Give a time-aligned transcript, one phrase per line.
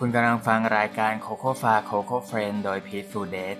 [0.00, 3.56] คุณกำลังฟังรายการโคโค่ฟาโคโค่เฟรนโดยพีทฟูเดส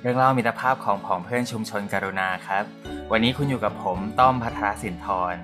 [0.00, 2.64] เรื่องเล่ามิตรภาพของผองเพื่อนชุมชนกรุณาครับ
[3.12, 5.34] วันนี้คุณอยู่กับผมต้อมพัทรสินทร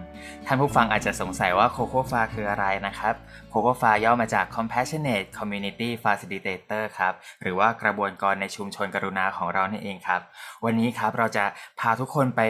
[0.46, 3.14] ท่านผู้ฟังอาจจะสงสัยว่าโคโค่ฟาคืออะไรนะครับ
[3.50, 10.20] โคโค่ฟาย่อมาจาก Compassionate Community Facilitator ครับ หรือว่ากระบวนการในชุมชนกรุณาของเรานี่เองครับ
[10.64, 11.44] วันนี้ครับเราจะ
[11.80, 12.40] พาทุกคนไป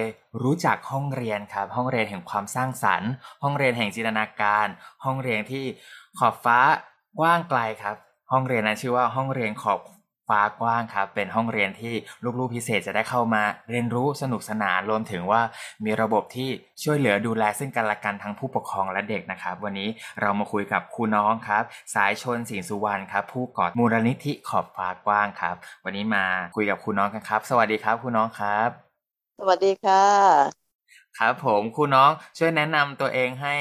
[0.42, 3.10] รู้จักห้องเรียนครับ ห้องเรียนแห่งความสร้างสรรค์
[3.42, 4.66] ห้องเรียนแห่งจินตนาการ
[5.04, 5.64] ห้องเรียนที่
[6.18, 6.60] ขอบฟ้า
[7.18, 7.96] กว้างไกลครับ
[8.32, 9.80] ห้องเรียนนั้นชื่อว่าห้องเรียนขอบ
[10.28, 11.94] ฟ้ากว้างครับเป็นห้องเรียนที่
[12.38, 15.42] ลูกๆพิเศษจะได้เข้ามา เรียนรู้สนุกสนานรวมถึงว่า
[15.84, 16.48] มีระบบที่
[16.82, 19.88] ช่วยเหลือดูแลซึ่งกันและกันทั้งผู้ปกครองและเด็กนะครับ วันนี้
[20.20, 21.62] เรามาคุยกับครูน้องครับ
[21.94, 26.24] สายชนสินสุวรรณครับ ผู้ก่อมูลนิธิขอบฟ้ากว้างครับ วันนี้มา
[26.56, 28.70] คุยกับครูน้องกันครับ สวัสดีครับครูน้องครับ
[29.38, 30.65] สวัสดีค่ะ
[31.18, 33.56] ครับผมครูน้องช่วยแนะนำตัวเองให้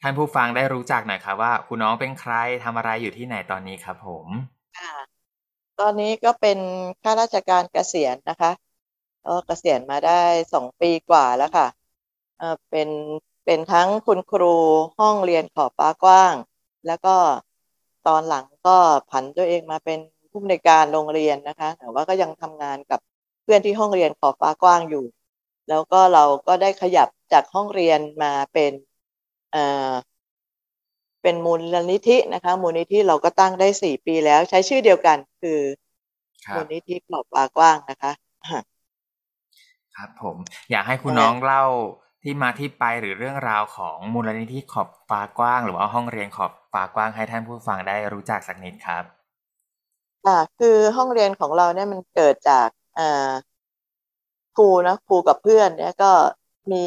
[0.00, 2.32] ท่านผู้ฟังได้รู้จักหน่อยครับว่าครูน้องเป็นใคร
[2.64, 4.26] ทำอะไรอยู่ที่ไหนตอนนี้ครับผม
[5.80, 6.58] ตอนนี้ก็เป็น
[7.02, 8.50] ข้าราชการเกษียณนะคะ
[9.24, 10.22] ก็เกษียณมาได้
[10.52, 11.66] สองปีกว่าแล้วค่ะ
[12.70, 12.88] เป็น
[13.44, 14.54] เป็นทั้งคุณครู
[14.98, 16.34] ห้องเรียนขอบฟ้ากว้าง
[16.86, 17.16] แล้วก็
[18.06, 18.76] ตอนหลังก็
[19.10, 19.98] ผันตัวเองมาเป็น
[20.30, 23.00] ผู้อำนวยการโรงเรียนนะคะ แต่ว่าก็ยังทำงานกับ
[23.42, 25.04] เพื่อนที่ห้องเรียนขอบฟ้ากว้างอยู่
[25.68, 28.72] แล้วก็เราก็ได้ขยับจากห้องเรียนมาเป็น
[29.50, 29.58] เอ่อ
[31.22, 35.60] เป็นมูลนิธินะคะ มูลนิธิเราก็ตั้งได้สี่ปีแล้ว ใช้ชื่อเดียวกันคือ
[36.46, 38.12] ครัมูบลนิธิขอบฟ้ากว้างนะคะ
[39.96, 40.36] ครับผม
[40.70, 41.64] อยากให้คุณน้องเล่า
[42.22, 49.04] ที่มาที่ไปหรือเรื่องราวของมูลนิธิขอบฟ้ากว้าง หรือว่าห้องเรียนขอบฟ้ากว้างให้ท่านผู้ฟังได้รู้จักสักนิดครับ
[50.24, 53.02] อ่าคือห้องเรียนของเราเนี่ยมันเกิดจากอ่า
[54.56, 56.12] ครูนะครูกับเพื่อนเนี่ยก็
[56.72, 56.84] มี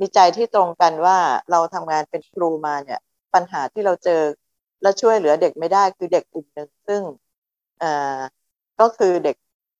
[0.00, 1.18] มีใจที่ตรงกันว่า
[1.50, 2.98] เราทำงานเป็นครูมาเนี่ย
[3.34, 4.22] ปัญหาที่เราเจอ
[4.82, 7.02] และช่วยเหลือเด็กไม่ได้คือเด็กกลุ่มหนึ่งซึ่ง
[7.82, 8.20] อ่า
[8.80, 9.36] ก็คือเด็ก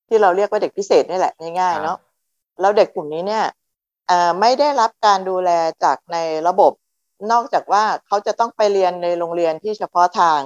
[0.09, 1.97] ที่เราเรียกว่าเด็กพิเศษนี่แหละง่ายๆเนาะ
[2.61, 3.45] แล้วเด็กกลุ่มนี้เนี่ย
[4.11, 5.51] อ่าไม่ได้รับการดูแล
[5.85, 6.17] จากใน
[6.49, 6.73] ระบบ
[7.33, 10.41] นอกจากว่าเขาจะต้องไปเรียนในโรงเรียนที่เฉพาะทาง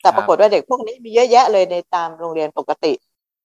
[0.00, 2.92] แต่ปรากฏว่าเด็กพวกนี้มีเยอะแยะเลยในตามโรงเรียนปกติ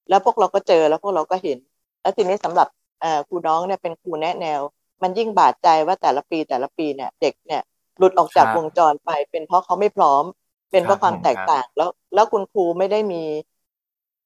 [0.09, 1.57] แล้วพวกเราก็เจอแล้วพวกเราก็เห็น
[2.03, 2.67] แล้วทีนี้สำหรับ
[3.01, 4.61] เอ่อครูน้องเนี่ยเป็นครูแนะแนว
[5.03, 7.61] มันยิ่งบาดใจว่าแต่ละปีแต่ละปีเนี่ย เด็กเนี่ย
[7.97, 10.23] หลุดออกจากครับวงจรไป เป็นเพราะเขาไม่พร้อม
[10.71, 13.23] เป็นเพราะครับความผมแตกต่าง แล้ว แล้วคุณครูไม่ได้มี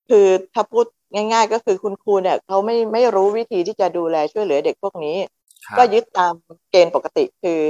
[0.10, 5.18] คือถ้าพูดง่าย ๆ ก็คือคุณครูเนี่ยเขาไม่ไม่รู้วิธีที่จะดูแลช่วยเหลือเด็กพวกนี้
[5.68, 6.34] ครับก็ยึดตาม
[6.72, 7.62] เกณฑ์ปกติคือ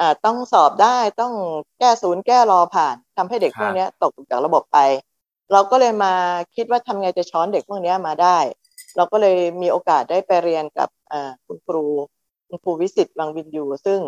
[0.00, 1.32] อ่าต้องสอบได้ต้อง
[1.78, 4.78] แก้ศูนย์แก้รอผ่านทำให้เด็กครับพวกเนี้ยตกจากระบบไป
[5.52, 6.12] เราก็เลยมา
[6.54, 8.38] คิดว่าทำไงจะช้อนเด็กพวกเนี้ยมาได้
[8.96, 11.84] เราก็เลยมีโอกาสได้ไปเรียนกับอ่าคุณครู
[12.48, 14.00] คุณครูวิสิตวังวินยูซึ่ง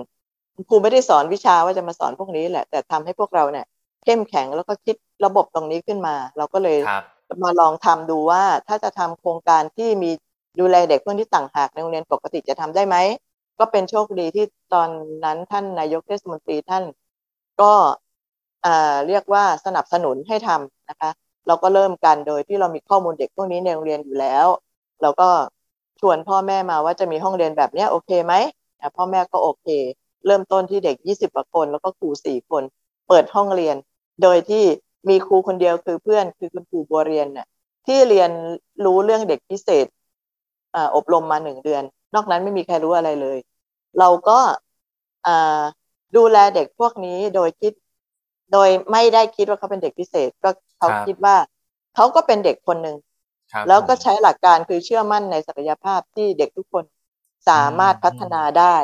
[0.55, 3.67] คุณครูไม่ได้สอนวิชาว่าจะมาสอนพวกนี้แหละ แต่ทำให้พวกเราเนี่ย
[4.05, 7.05] เข้มแข็งแล้วก็คิดระบบตรงนี้ขึ้นมา เราก็เลยครับ
[7.45, 10.11] มาลองทำดูว่าถ้าจะทำโครงการที่มี
[10.61, 12.97] ดูแลเด็กเพื่อนที่ต่างหากในโรงเรียนปกติจะทำได้ไหม
[13.59, 14.89] ก็เป็นโชคดีที่ตอน
[15.25, 16.85] นั้นท่านนายกเทศมนตรีท่าน
[17.61, 17.73] ก็
[18.63, 21.11] เอ่อเรียกว่าสนับสนุนให้ทำนะคะ
[21.47, 24.47] เราก็เริ่มกันโดยที่เรามีข้อมูลเด็กพวกนี้ในโรงเรียนอยู่แล้ว
[25.05, 25.31] เราก็
[26.01, 28.35] ชวนพ่อแม่มาว่าจะมีห้องเรียนแบบเนี้ยโอเคไหม
[28.81, 29.67] อะพ่อแม่ก็โอเค
[30.27, 32.63] เริ่มต้นที่เด็กยี่สิบกว่าคน แล้วก็ครูสี่คน
[33.09, 33.77] เปิดห้องเรียน
[34.23, 34.65] โดยที่
[35.09, 37.47] มีครูคนเดียวคือเพื่อนคือคุณครูบัวเรียนเนี่ย
[37.87, 38.31] ที่เรียน
[38.85, 39.87] รู้เรื่องเด็กพิเศษ
[40.75, 41.83] อ่าอบรมมาหนึ่งเดือน
[42.15, 43.39] นอกนั้นไม่มีใครรู้อะไรเลย
[43.99, 44.39] เราก็
[45.27, 45.63] อ่า
[46.17, 47.73] ดูแลเด็กพวกนี้โดยคิด
[48.53, 51.37] โดยไม่ได้คิดว่าเขาเป็นเด็กพิเศษ ก็เขาครับคิดว่า
[51.95, 53.14] เขาก็เป็นเด็กคนหนึ่งครับ
[53.67, 56.85] แล้วก็ผมใช้หลักการคือเชื่อมั่นในศักยภาพที่เด็กทุกคน
[57.49, 58.77] สามารถอืมพัฒนาได้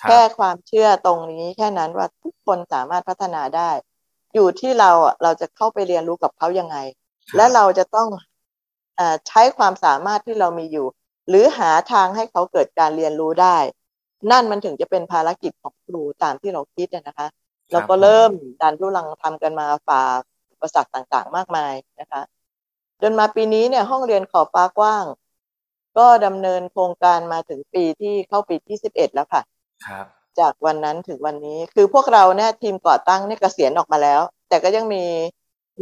[0.00, 3.70] ครับแค่ความเชื่อตรงนี้แค่นั้นว่าทุกคนสามารถพัฒนาได้
[4.34, 6.76] อยู่ที่เราอะเราจะเข้าไปเรียนรู้กับเขายังไง
[7.30, 8.08] ครับและเราจะต้อง
[8.96, 10.86] เออใช้ความสามารถที่เรามีอยู่
[11.28, 13.56] หรือหาทางให้เขาเกิดการเรียนรู้ได้
[14.30, 17.28] นั่นมันถึงจะเป็นภารกิจของครูตามที่เราคิดอะนะคะ
[17.72, 18.30] เราก็เริ่ม
[18.60, 20.02] ดันทุลังทำกันมาฝ่า
[20.52, 22.20] อุปสรรคต่างๆ มากมายนะคะ
[23.02, 25.04] จนมาปีนี้เนี่ยห้องเรียนขอบฟ้ากว้าง
[25.98, 29.42] ก็ดำเนินโครงการมาถึงปีที่เข้าปีที่สิบเอ็ดแล้วค่ะ
[29.86, 30.06] ครับ
[30.38, 35.04] จากวันนั้นถึงวันนี้คือพวกเราเนี่ยทีมก่อตั้งเนี่ยเกษียณออกมาแล้ว แต่ก็ยังมี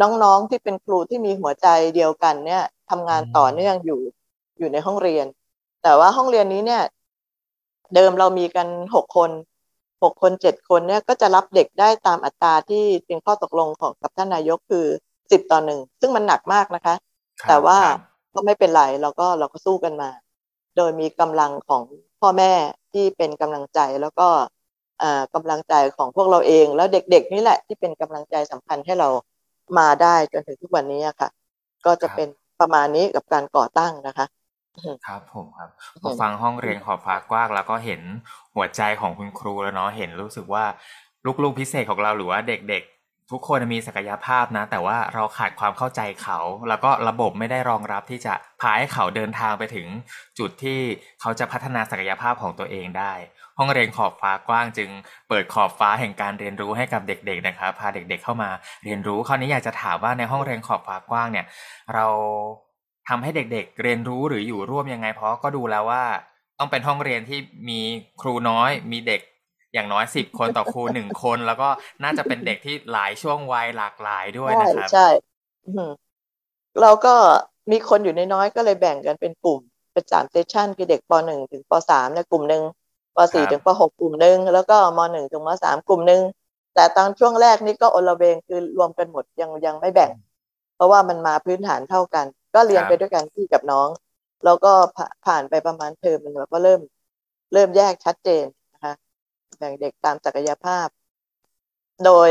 [0.00, 4.00] น้องๆที่เป็นครูที่มีหัวใจเดียวกันเนี่ยทำงานอืมต่อเนื่องอยู่
[4.58, 5.26] อยู่ในห้องเรียน
[5.82, 6.82] แต่ว่าห้องเรียนนี้เนี่ย
[7.94, 9.30] เดิมเรามีกันหกคน
[10.02, 14.86] หกคนเจ็ดคนเนี่ยก็จะรับเด็กได้ตามอัตราที่เป็นข้อตกลงของกับท่านนายกคือ
[15.30, 16.94] สิบต่อหนึ่งซึ่งมันหนักมากนะคะ
[17.42, 17.98] ครับแต่ว่าครับ
[18.34, 20.10] ก็ไม่เป็นไรเราก็เราก็สู้กันมา
[20.76, 21.82] โดยมีกำลังของ
[22.20, 22.52] พ่อแม่
[22.92, 24.28] ที่เป็นกำลังใจแล้วก็
[25.02, 29.08] อ่ากำลังใจของพวกเราเอง แล้วเด็กๆนี่แหละที่เป็นกำลังใจสำคัญให้เรา
[29.78, 31.28] มาได้จนถึงทุกวันนี้ค่ะ
[31.86, 32.28] ก็จะเป็น
[32.60, 34.26] ประมาณนี้กับการก่อตั้งนะคะ
[35.06, 38.02] ครับผมครับพอฟังห้องเรียนขอบฟ้ากว้างแล้วก็เห็น
[38.54, 40.64] หัวใจของคุณครูแล้วเนาะเห็นรู้สึกว่า
[41.42, 42.95] ลูกๆพิเศษของเราหรือว่าเด็กๆ
[43.30, 46.38] ทุกคนมีศักยภาพนะ แต่ว่าเราขาดความเข้าใจเขา
[46.68, 49.86] แล้วก็ระบบไม่ได้รองรับที่จะพาให้เขาเดินทางไปถึง
[50.38, 50.80] จุดที่
[51.20, 53.12] เขาจะพัฒนาศักยภาพของตัวเองได้
[53.58, 54.90] ห้องเรียนขอบฟ้ากว้างจึง
[55.28, 58.50] เปิดขอบฟ้าแห่งการเรียนรู้ให้กับเด็ก ๆ นะครับ พาเด็ก ๆเข้ามา
[58.84, 61.46] เรียนรู้คราวนี้อยากจะถามว่าในห้องเรียนขอบฟ้ากว้างเนี่ย
[61.94, 62.06] เรา
[63.08, 66.04] ทำให้เด็ก ๆ เรียนรู้หรืออยู่ร่วมยังไงเพราะก็ดูแล้วว่า
[66.58, 67.38] ต้องเป็นห้องเรียนที่
[67.68, 67.80] มี
[68.22, 69.20] ครูน้อย มีเด็ก
[69.76, 71.68] อย่างน้อยสิบคนต่อครูหนึ่งคน แล้วก็
[72.02, 75.06] น่าจะเป็นเด็กที่หลายช่วงวัยหลากหลายด้วยนะครับ ใช่
[75.74, 75.86] ใช่
[76.82, 77.14] เราก็
[77.70, 79.58] มีคนอยู่น้อยๆก็เลยแบ่งกันเป็นกลุ่ม
[79.92, 82.62] เป็นสามเซสชันคือเด็กปหนึ่งถึงปสามในกลุ่มหนึ่ง
[83.16, 86.22] ปสี่ถึงปหกกลุ่มหนึ่งแล้วก็มหนึ่งถึงมสามกลุ่มหนึ่ง
[86.74, 90.10] แต่ตอนช่วงแรกนี่ก็อลเวงคือรวมกันหมดยังยังไม่แบ่ง
[90.76, 93.88] เพราะว่ามันมาพื้นฐานเท่ากัน ก็เรียนไปด้วยกันพี่กับน้อง
[94.44, 94.72] แล้วก็
[95.26, 96.80] ผ่านไปประมาณเทอมนึงแล้วก็เริ่ม
[97.52, 98.65] เริ่มแยกชัดเจนนะคะ
[99.58, 100.86] แบ่งเด็กตามศักยภาพ
[102.04, 102.28] โดย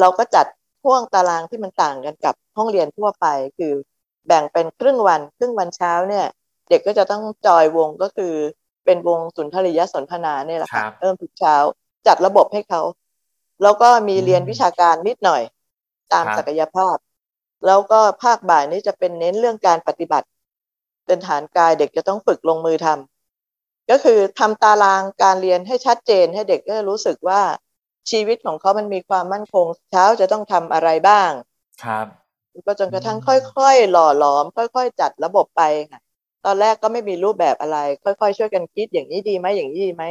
[0.00, 0.46] เราก็จัด
[0.82, 3.26] พ่วงตารางที่มันต่างกันกับห้องเรียนทั่วไป
[3.58, 3.72] คือ
[4.26, 6.26] แบ่งเป็นครึ่งวัน ครึ่งวันเช้าเนี่ย
[6.70, 8.34] เด็กก็จะต้องจอยวงก็คือ
[8.84, 11.56] เป็นวงสุนทรียสนทนาเนี่ยแหละค่ะเริ่มทุกเช้า
[12.06, 12.82] จัดระบบให้เขา
[13.62, 15.42] แล้วก็มีเรียนวิชาการนิดหน่อย
[16.12, 16.96] ตามศักยภาพ
[17.66, 20.26] แล้วก็ภาคบ่ายนี้จะเป็นเน้นเรื่องการปฏิบัติ
[21.06, 23.13] เป็นฐานกายเด็กจะต้องฝึกลงมือทำ
[23.90, 27.42] ก็คือทำตารางการเรียนให้ชัดเจนให้เด็กก็รู้สึกว่า
[28.10, 31.30] ชีวิตของเขามันมีความมั่นคง เช้าจะต้องทำอะไรบ้าง
[31.84, 32.06] ครับ
[32.66, 36.00] ก็จนกระทั่งค่อยๆ หล่อหลอม ค่อย ๆ จัดระบบไปค่ะ
[36.44, 40.04] ตอนแรกก็ไม่มีรูปแบบอะไร ค่อยๆ ช่วยกันคิดอย่างนี้ดีไหมอย่างนี้ดีไหม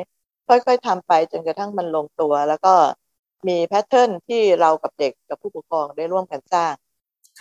[0.48, 2.74] ค่อยๆทำไปจนกระทั่งมันลงตัว แล้วก็
[3.48, 6.74] มีแพทเทิร์นที่เรากับเด็กกับผู้ปกครองได้ร่วมกันสร้าง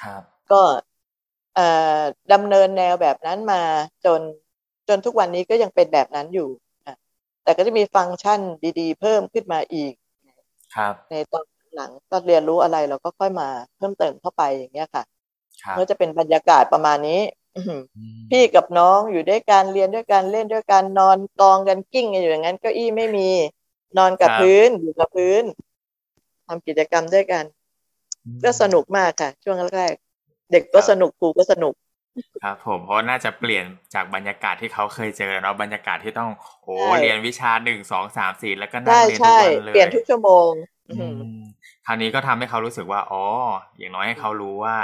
[0.01, 0.63] ครับ ก็
[2.33, 3.63] ดำเนินแนวแบบนั้นมา
[4.05, 4.42] จนจ
[4.95, 6.49] นทุกวันนี้ก็ยังเป็นแบบนั้นอยู่
[7.43, 8.41] แต่ก็จะมีฟังก์ชัน
[8.81, 9.93] ดีๆ เพิ่มขึ้นมาอีก
[10.75, 11.45] ครับในตอน
[11.75, 15.03] หลังก็เรียนรู้อะไรเราก็ค่อยมาเพิ่มเติมเข้าไปอย่างเงี้ยค่ะ
[15.77, 17.21] ก็จะเป็นบรรยากาศประมาณนี้
[18.31, 23.29] พี่กับน้องอยู่ด้วยกันเรียนด้วยกันเล่นด้วยกันนอนกองกันกิ้งอยู่อย่างนั้นเก้าอี้ไม่มี
[23.99, 25.43] นอนกับพื้นอยู่กับพื้น
[26.47, 27.45] ทำกิจกรรมด้วยกัน
[28.45, 29.95] ก็สนุกมากค่ะ ช่วงแรก
[30.51, 31.75] เด็กก็สนุกครูก็สนุก
[32.43, 33.65] ครับผมเพราะน่าจะเปลี่ยน
[33.95, 36.31] จากบรรยากาศที่เขาเคยเจอเนาะบรรยากาศที่ต้อง
[36.65, 40.51] โอ้เรียนวิชาหนึ่งสองสามสี่แล้วก็นั่งเรียนทุกวันเลยเปลี่ยนทุกชั่วโมง
[41.87, 43.25] คราวนี้ก็ทำให้เขารู้สึกว่าอ๋อ
[43.79, 44.77] อย่างน้อยให้เขารู้ว่า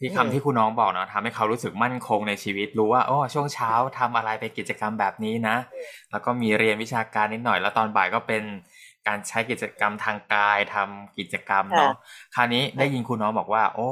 [0.00, 5.56] ที่คำที่คุณน้องบอกเนาะทำให้เขารู้สึกมั่นคงในชีวิตรู้ว่าโอ้ช่วงเช้าทำอะไรไปกิจกรรมแบบนี้นะ
[6.10, 8.42] แล้วก็มีเรียนวิชาการนิดหน่อยแล้วตอนบ่ายก็เป็น
[9.08, 11.92] การใช้กิจกรรมทางกายทำกิจกรรมเนาะ
[12.34, 13.90] คราวนี้ได้ยินคุณน้องบอกว่า โอ้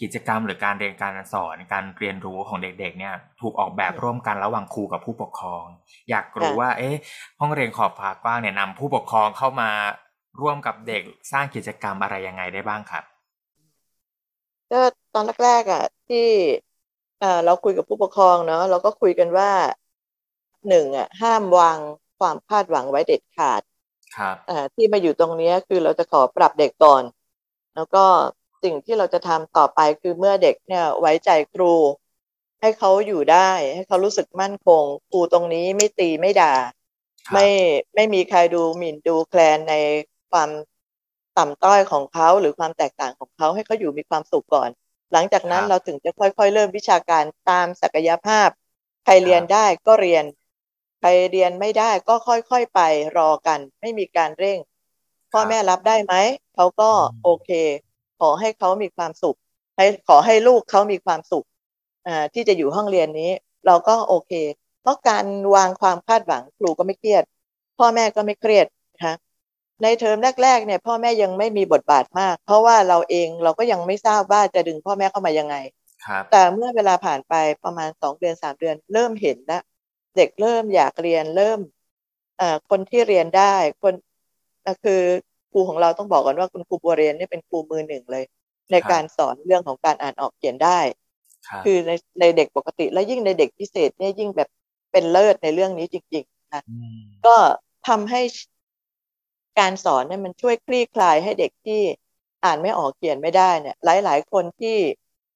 [0.00, 5.64] กิจกรรมหรือการเรียนการสอนการเรียนรู้ของเด็กๆ เนี่ย ถูกออกแบบร่วมกันระหว่างครูกับผู้ปกครอง
[6.10, 6.96] อยากรู้ว่า เอ๊ะ
[7.40, 9.70] ห้องเรียนขอบฟ้ากว้างเนี่ยนำผู้ปกครองเข้ามา
[10.40, 11.02] ร่วมกับเด็ก
[11.32, 13.04] สร้างกิจกรรมอะไรยังไงได้บ้างครับ
[14.70, 14.76] ก็
[15.12, 16.18] ตอนแรกๆอะ ที่
[17.44, 19.50] เราคุยกับผู้ปกครองเนาะเราก็คุยกันว่า
[20.68, 21.78] หนึ่งอะห้ามวาง
[22.18, 23.62] ความคาดหวังไว้เด็ดขาด
[24.14, 24.36] ครับ
[24.74, 27.02] ที่มาอยู่ตรงนี้คือเราจะขอปรับเด็กก่อน
[27.74, 28.04] แล้วก็
[28.62, 31.72] สิ่งที่เราจะทำต่อไปคือเมื่อเด็กเนี่ยไว้ใจครู
[32.60, 36.54] ให้เขาอยู่ได้ ให้เขารู้สึกมั่นคง ครูตรงนี้ไม่ตีไม่ด่า
[37.32, 37.46] ไม่
[37.94, 39.74] ไม่มีใครดูหมิ่นดูแคลนใน
[40.30, 40.50] ความ
[41.38, 44.70] ต่ำต้อยของเขาหรือความแตกต่างของเขาให้เขาอยู่มีความสุขก่อน
[45.12, 48.48] หลังจากนั้นเราถึงจะค่อยๆ เริ่มวิชาการตามศักยภาพ
[49.04, 52.80] ใครเรียนได้ก็เรียนใครเรียนไม่ได้ก็ค่อยๆไป
[53.18, 54.58] รอกัน ไม่มีการเร่ง
[55.32, 56.14] พ่อแม่รับได้ไหม
[56.54, 56.90] เขาก็
[57.22, 57.50] โอเค
[58.20, 59.36] ขอให้เขามีความสุข
[59.76, 61.46] ให้ขอให้ลูกเขามีความสุข
[62.06, 63.30] อ่าที่จะอยู่ห้องเรียนนี้
[63.66, 64.32] เราก็โอเค
[64.82, 67.24] เพราะการวางความคาดหวังครูก็ไม่เครียด
[67.78, 69.14] พ่อแม่ก็ไม่เครียดนะคะ
[69.82, 75.56] ในเทอมแรกๆเนี่ยพ่อแม่ยังไม่มีบทบาทมาก เพราะว่าเราเองเราก็ยังไม่ทราบว่าจะดึงพ่อแม่เข้ามายังไง
[76.30, 77.34] แต่เมื่อเวลาผ่านไป
[77.64, 79.62] ประมาณสองเดือนสามเดือน เริ่มเห็นแล้ว
[80.16, 81.58] เด็กเริ่มอยากเรียนเริ่ม
[82.36, 83.94] เอ่อคนที่เรียนได้คน
[84.84, 85.02] คือ
[85.50, 88.24] ครูของเราต้องบอกก่อนว่าคุณครูบัวเรียนนี่เป็นครูมือหนึ่งเลย
[88.72, 90.80] ในการสอนเรื่องของการอ่านออกเขียนได้
[91.64, 94.48] คือในในเด็กปกติ และยิ่งในเด็กพิเศษเนี่ยยิ่งแบบ
[94.92, 96.62] เป็นเลิศในเรื่องนี้จริงๆนะ
[97.26, 97.36] ก็
[97.88, 98.20] ทำให้
[99.58, 101.80] การสอนเนี่ยมันช่วยคลี่คลายให้เด็กที่
[102.44, 104.76] อ่านไม่ออกเขียนไม่ได้เนี่ย หลาย ๆ คนที่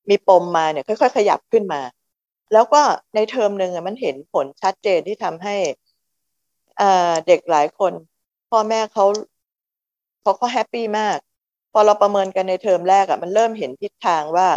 [0.08, 1.80] มีปมมาเนี่ย ค่อย ๆ ขยับขึ้นมา
[2.52, 2.82] แล้วก็
[3.14, 5.56] ในเทอมหนึ่งมันเห็นผลชัดเจนที่ทำให้
[7.26, 7.92] เด็กหลายคน
[8.50, 9.04] พ่อแม่เขา
[10.22, 11.18] เขาก็ happy มาก
[11.72, 14.48] พอเราประเมินกันในเทอมแรกอะ่ะมันเริ่มเห็นทิศทางว่า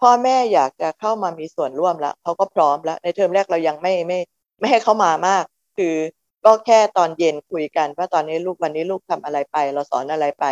[0.00, 4.18] พ่อแม่อยากจะเข้ามามีส่วนร่วมแล้วเขาก็พร้อมแล้ว ในเทอมแรกเรายังไม่ไม่
[4.58, 5.44] ไม่ให้เขามามาก
[5.76, 5.94] คือ
[6.44, 10.44] ก็แค่ตอนเย็นคุยกันว่าตอนนี้ลูกวันนี้ลูกทำอะไรไป เราสอนอะไรไป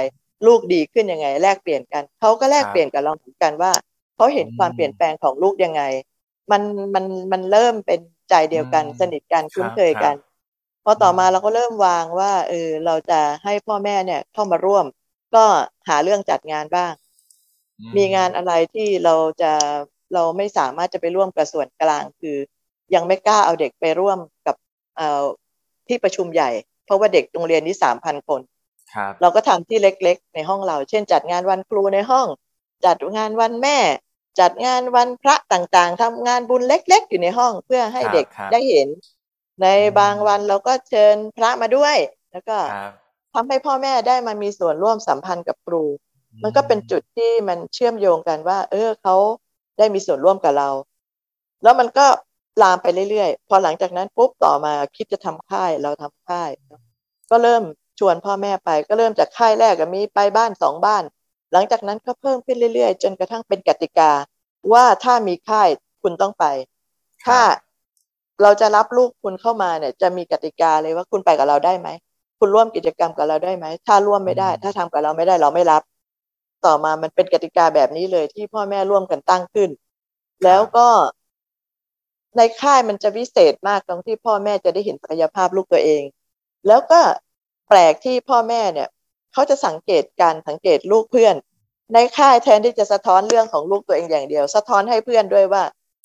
[0.46, 3.72] ลูกดีขึ้นยังไง แลกเปลี่ยนกันเขาก็แลกเปลี่ยนกับเราเหมือนกันว่า
[4.16, 5.82] เขาเห็นความเปลี่ยนแปลงของลูกยังไง
[6.52, 6.62] มัน
[6.94, 8.00] มันมันเริ่มเป็น
[8.30, 10.16] ใจเดียวกัน สนิทกันคุ้นเคยกัน
[10.84, 14.86] พอต่อมาเราก็เริ่มวางว่าเออเราจะให้พ่อแม่เนี่ยเข้ามาร่วม
[15.34, 15.44] ก็
[15.88, 16.92] หาเรื่องจัดงานบ้าง
[17.96, 19.52] มีงานอะไรที่เราจะ
[20.14, 22.36] เราไม่สามารถจะไปร่วมกับส่วนกลาง คือ
[22.94, 24.56] ยังไม่กล้าเอาเด็กไปร่วมกับ
[24.96, 25.24] เอ่อ
[25.88, 26.50] ที่ประชุมใหญ่
[26.84, 28.40] เพราะว่าเด็กโรงเรียนนี้สามพันคน
[29.20, 32.26] เราก็ทำที่เล็กๆ ในห้องเรา เช่น จัดงานวันครูในห้อง
[32.84, 33.78] จัดงานวันแม่
[34.40, 38.88] จัดงานวันพระต่างๆทำงานบุญเล็ก ๆ อยู่ในห้องเพื่อให้เด็กได้เห็น
[39.62, 39.66] ใน
[39.98, 41.96] บางวันเราก็เชิญพระมาด้วย
[42.32, 42.56] แล้วก็
[43.34, 45.82] ทำให้พ่อแม่ได้มามีส่วนร่วมสัมพันธ์กับครู
[46.42, 49.16] มันก็เป็นจุดที่มันเชื่อมโยงกันว่า เออเขา
[49.78, 50.70] ได้มีส่วนร่วมกับเรา
[51.62, 52.06] แล้วมันก็
[52.62, 56.50] ลามไปเรื่อยๆ พอหลังจากนั้นปุ๊บต่อมาคิดจะทำค่ายเราทำค่าย
[57.30, 57.62] ก็เริ่ม
[57.98, 61.02] ชวนพ่อแม่ไป ก็เริ่มจากค่ายแรกมีไปบ้านสองบ้าน
[61.52, 64.10] หลังจากนั้นก็เพิ่มขึ้นเรื่อยๆ จนกระทั่งเป็นกติกา
[64.72, 65.68] ว่าถ้ามีค่าย
[66.02, 66.44] คุณต้องไป
[67.24, 67.38] ถ้า
[68.42, 71.88] เราจะรับลูกคุณเข้ามาเนี่ย จะมีกติกาเลยว่าคุณไปกับเราได้ไหม
[72.38, 75.82] คุณร่วมกิจกรรมกับเราได้ไหม ถ้าร่วมไม่ได้ ถ้าทำกับเราไม่ได้เราไม่รับ
[76.64, 79.70] ต่อมามันเป็นกติกาแบบนี้เลยที่พ่อแม่ร่วมกันตั้งขึ้น
[80.44, 80.88] แล้วก็
[82.36, 86.02] ในค่ายมันจะวิเศษมากตรงที่พ่อแม่จะได้เห็นศักยภาพลูกตัวเอง
[86.66, 87.00] แล้วก็
[87.68, 88.88] แปลกที่พ่อแม่เนี่ย
[89.36, 91.34] เขาจะสังเกตการสังเกตลูกเพื่อน
[91.94, 95.62] ในค่ายแทนที่จะสะท้อนเรื่องของลูกตัวเองอย่างเดียว สะท้อนให้เพื่อนด้วยว่า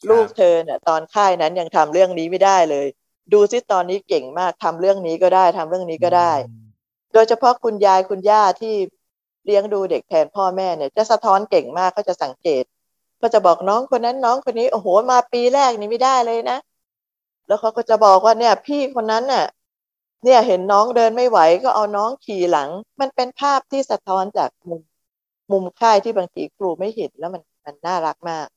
[0.10, 2.88] ลูกเธอเนี่ยตอนค่ายนั้นยังทำเรื่องนี้ไม่ได้เลย
[3.34, 6.34] ดูซิตอนนี้เก่งมากทำเรื่องนี้ก็ได้ทำเรื่องนี้ก็ได้
[7.14, 8.76] โดยเฉพาะคุณยายคุณย่าที่
[9.46, 12.64] เลี้ยงดูเด็กแทนพ่อแม่เนี่ยจะสะท้อนเก่งมากเขาจะสังเกต
[13.22, 16.58] ก็จะบอกน้องคนนั้นน้องคนนี้โอ้โหมาปีแรกนี่ไม่ได้เลยนะ
[17.48, 19.46] แล้วเขาก็จะบอกว่าเนี่ย พี่คนนั้นน่ะ
[20.24, 22.70] เนี่ยเห็นน้องเดินไม่ไหวก็เอาน้องขี่หลัง
[23.02, 24.82] มันเป็นภาพที่สะท้อนจากมุม
[25.52, 28.48] มุมค่ายที่บางทีครูไม่เห็นแล้วมันมันน่ารักมาก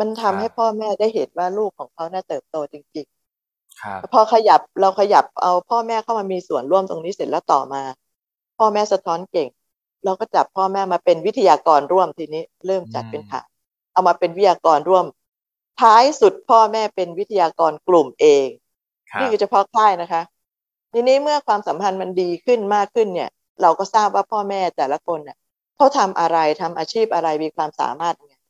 [0.00, 7.82] มันทำให้พ่อแม่ได้เห็นว่าลูกของเขาน่าเติบโตจริงๆพอขยับเราขยับเอาพ่อแม่เข้ามามีส่วนร่วมตรงนี้เสร็จแล้วต่อมา
[8.58, 9.48] พ่อแม่สะท้อนเก่ง
[10.04, 13.46] เราก็จับพ่อแม่มาเป็นวิทยากรร่วมทีนี้ เริ่มจัดเป็นฐาน
[13.92, 15.04] เอามาเป็นวิทยากรร่วม
[15.80, 18.46] ท้ายสุดพ่อแม่เป็นวิทยากรกลุ่มเอง
[19.18, 20.22] นี่คือเฉพาะค่ายนะคะ
[20.94, 23.30] ทีนี้เมื่อความสัมพันธ์มันดีขึ้นมากขึ้นเนี่ย
[23.62, 25.36] เราก็ทราบว่าพ่อแม่แต่ละคนเนี่ย
[25.76, 28.40] เขาทำอะไรทำอาชีพอะไรมีความสามารถเนี่ย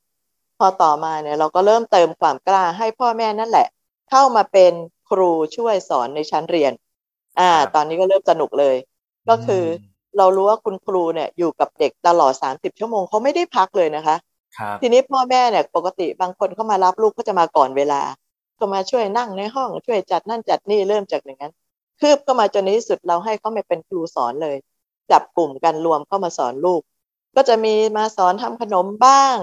[0.58, 3.66] พอต่อมาเนี่ยเราก็เริ่มเติมความกล้าให้พ่อแม่นั่นแหละ
[4.10, 4.72] เข้ามาเป็น
[5.10, 6.72] ครูช่วยสอนในชั้นเรียน
[7.40, 8.76] อ่า ตอนนี้ก็เริ่มสนุกเลย
[9.28, 9.64] ก็คือ
[10.18, 14.16] เรารู้ว่าคุณครูเนี่ยอยู่กับเด็กตลอดสามสิบชั่วโมงเขาไม่ได้พักเลยนะคะ
[14.80, 18.00] ทีนี้พ่อแม่เนี่ยปกติบางคนเข้ามารับลูกก็จะมาก่อนเวลา
[18.58, 21.52] ก็มาช่วยนั่งในห้องช่วยจัดนั่นจัดนี่เริ่มจากอย่างนั้น
[22.00, 24.56] คืบเข้ามาจนในที่สุดเราให้เขามาเป็นครูสอนเลย
[25.10, 26.82] จับกลุ่มกันรวมเข้ามาสอนลูก
[27.36, 29.36] ก็จะมีมาสอนทำขนมบ้าง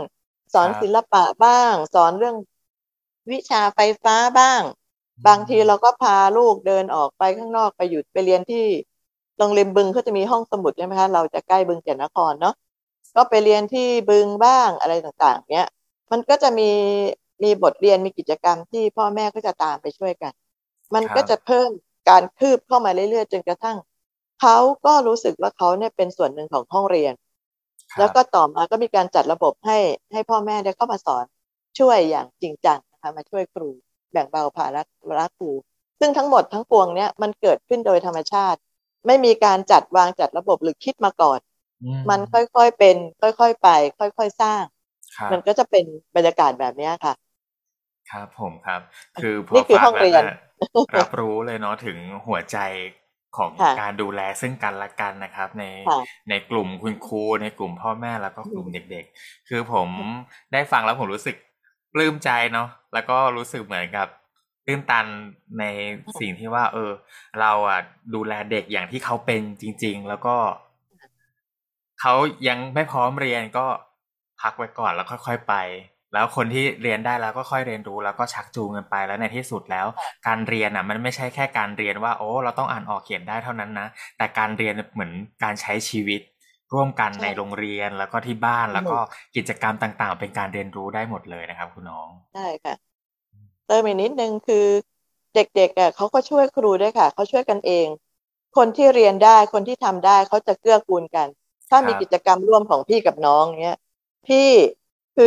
[0.53, 2.35] สอนศิลปะบ้าง สอนเรื่อง
[3.31, 4.61] วิชาไฟฟ้าบ้าง
[5.27, 8.65] บางทีเราก็พาลูกเดินออกไปข้างนอกไปหยุดไปเรียนที่
[9.37, 12.53] โรงเรียนบึงเขาจะมีห้องสมุดใช่ไหมคะเราจะใกล้บึงแก่นนครเนาะ
[13.15, 15.67] ก็ไปเรียนที่บึงบ้างอะไรต่างๆ เนี้ย
[16.11, 16.63] มันก็จะมี
[17.43, 20.33] มีบทเรียนมีกิจกรรมที่พ่อแม่ก็จะตามไปช่วยกัน
[20.95, 21.69] มันก็จะเพิ่ม
[22.09, 23.77] การคืบเข้ามาเรื่อยๆ จนกระทั่ง
[24.41, 27.13] เขาก็รู้สึกว่าเขาเนี่ยเป็นส่วนหนึ่งของห้องเรียน
[27.97, 29.77] แล้วก็ต่อมาก็มีการจัดระบบให้
[30.13, 31.25] ให้พ่อแม่ได้เข้ามาสอน
[31.79, 33.69] ช่วยอย่างจริงจังนะคะมาช่วยครู
[34.11, 34.81] แบ่งเบาภาระ
[35.19, 35.49] ระครู
[35.99, 38.59] ซึ่งทั้งหมดทั้งปวงเนี้ยมันเกิดขึ้นโดยธรรมชาติ
[39.07, 41.39] ไม่มีการจัดวางจัดระบบหรือคิดมาก่อน
[42.09, 44.63] มันค่อยๆเป็น ค่อยๆไป ค่อยๆสร้าง
[45.31, 47.13] มันก็จะเป็นบรรยากาศแบบนี้ค่ะ
[48.11, 48.81] ครับผมครับ
[49.21, 50.23] คือพอฟังแล้ว
[50.97, 52.57] รับรู้เลยเนาะถึงหัวใจ
[53.37, 55.65] ของการดูแลซึ่งกันและกันนะครับ ใน
[56.29, 59.89] ในกลุ่มคุณครูในกลุ่มพ่อแม่แล้วก็กลุ่มเด็ก ๆ คือผม
[60.53, 61.35] ได้ฟังแล้วผมรู้สึก
[61.93, 64.07] ปลื้มใจเนาะแล้วก็รู้สึกเหมือนกับ
[64.65, 65.05] ตื้นตัน
[65.59, 65.65] ใน
[66.19, 66.91] สิ่งที่ว่า เออ
[67.41, 67.79] เราอะ
[68.13, 70.35] ดูแลเด็กอย่างที่เขาเป็นจริง ๆ แล้วก็
[72.01, 72.13] เขา
[72.47, 73.65] ยังไม่พร้อมเรียนก็
[74.41, 75.53] พักไว้ก่อนแล้วค่อย ๆไป
[76.13, 79.87] แล้วคนที่เรียนได้แล้วก็ค่อยเรียนรู้แล้วก็ชักจูงกันไปแล้วในที่สุดแล้ว
[80.27, 83.87] การเรียนอะมันไม่ใช่แค่การเรียนว่า โอ้ เราต้องอ่านออกเขียนได้เท่านั้นนะ
[84.17, 85.11] แต่การเรียนเหมือน
[85.43, 86.21] การใช้ชีวิต
[86.73, 88.97] ร่วมกันในโรงเรียนแล้วก็ที่บ้านแล้วก็
[89.35, 92.73] กิจกรรมต่างๆ เป็นการเรียนรู้ได้หมดเลยนะครับ คุณน้องใช่ค่ะ
[93.65, 94.57] เติมอีกนิดนึงคือ
[95.35, 97.87] เด็กๆอะเขาก็ช่วยครูด้วยค่ะเขาช่วยกันเอง
[98.53, 101.29] คนที่เรียนได้คนที่ทำได้เขาจะเกื้อกูลกัน
[101.69, 103.77] ถ้ามีกิจกรรมร่วมของพี่กับน้องเนี้ย
[104.27, 104.37] พี่
[105.15, 105.25] คือ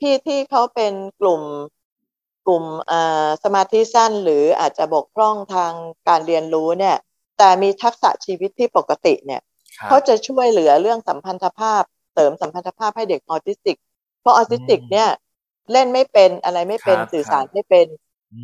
[0.00, 1.42] พี่ที่เขาเป็นกลุ่ม
[2.46, 2.64] กลุ่ม
[3.44, 5.72] สมาธิสั้น หรืออาจจะบกพร่องทาง
[6.08, 6.96] การเรียนรู้เนี่ย
[7.38, 9.40] แต่มีทักษะชีวิตที่ปกติเนี่ย
[9.88, 13.78] เขาจะช่วยเหลือเรื่องสัมพันธภาพ เสริมสัมพันธภาพให้เด็กออทิสติก
[14.20, 15.08] เพราะออทิสติกเนี่ย
[15.72, 17.86] เล่นไม่เป็นอะไรไม่เป็นสื่อสารไม่เป็น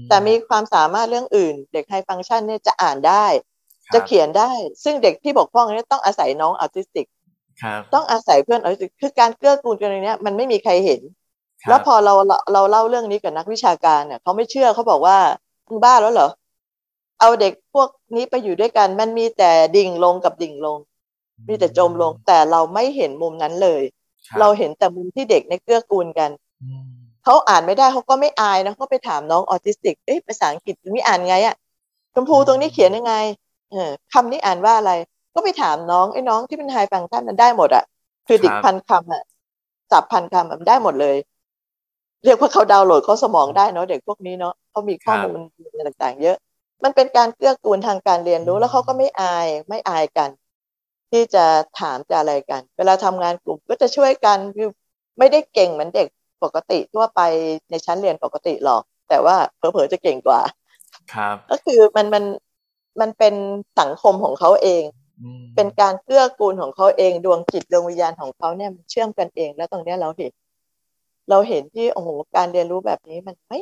[0.09, 3.26] แต่มีความสามารถเรื่องอื่น เด็กไฮฟังชันเนี่ยจะอ่านได้
[3.94, 4.50] จะเขียนได้
[4.85, 7.06] ซึ่งเด็กที่บกพร่องนี่ต้องอาศัยน้องออทิสติก
[7.94, 11.00] ต้องอาศัยเพื่อนออทิสติกคือการเกื้อกูลกันในนี้มันไม่มีใครเห็น
[11.69, 12.14] แล้วพอเรา
[12.52, 15.16] เราเล่าเรื่องนี้กับนักวิชาการเนี่ยเขาไม่เชื่อเขาบอกว่า
[15.69, 16.28] มึงบ้าแล้วเหรอ
[17.21, 20.78] เอาเด็กพวกนี้ไปอยู่ด้วยกัน มันมีแต่ดิ่งลงกับดิ่งลง
[21.49, 23.83] มีแต่จมลงแต่เราไม่เห็นมุมนั้นเลย
[24.40, 26.31] เราเห็นแต่มุมที่เด็กในเกื้อกูลกัน
[27.25, 31.54] เขาอ่านไม่ได้เขาก็ไม่อายนะเขาไปถามน้องออทิสติกเอ๊ะภาษาอังกฤษนี่อ่านไงอะ
[32.14, 33.14] ชมพูตรงนี้เขียนยังไง
[33.71, 34.92] เออคำนี้อ่านว่าอะไร
[35.35, 37.85] ก็ไปถามน้องไอ้น้องที่เป็นไฮฟังก์ชันนั้นได้หมดอะ
[38.26, 39.23] คือดิกพันคำอะ
[39.92, 41.16] จับพันคำมันได้หมดเลย
[42.25, 45.38] เรียกว่าเขาดาวน์โหลดเขาสมองได้เนาะเด็กพวกนี้เนาะเขามีข้อมูล
[45.87, 46.37] ต่างๆ เยอะ
[46.85, 50.31] มันเป็นการเกื้อกูลทางการเรียนรู้แล้วเขาก็ไม่อายไม่อายกัน
[51.11, 51.45] ที่จะ
[51.81, 54.38] ถามจะอะไรกัน เวลาทำงานกลุ่มก็จะช่วยกัน
[55.19, 56.09] ไม่ได้เก่งเหมือนเด็ก
[56.43, 57.21] ปกติทั่วไป
[57.71, 60.41] ในชั้นเรียนปกติหรอก แต่ว่าเผลอๆจะเก่งกว่า
[61.14, 62.25] ครับ ก็คือมันมัน
[63.00, 63.35] มันเป็น
[63.81, 64.83] สังคมของเขาเอง
[65.57, 70.33] เป็นการเกื้อกูลของเขาเองดวงจิตดวงวิญญาณของเขาเนี่ยมันเชื่อมกันเอง แล้วตรงนี้เราเห็น
[71.29, 73.59] เราเห็นที่โอ้โหการเรียนรู้แบบนี้มันไม่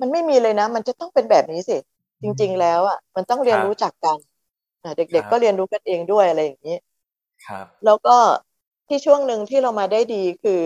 [0.00, 1.74] มันไม่มีเลยนะ มันจะต้องเป็นแบบนี้สิ
[2.22, 4.18] จริง ๆ แล้วอะมันต้องเรียนรู้จักกัน
[4.96, 6.74] เด็ก ๆ ก็เรียนรู้กันเองด้วยอะไรอย่างนี้
[7.46, 8.16] ครับ แล้วก็
[8.88, 10.62] ที่ช่วงหนึ่งที่เรามาได้ดีคือ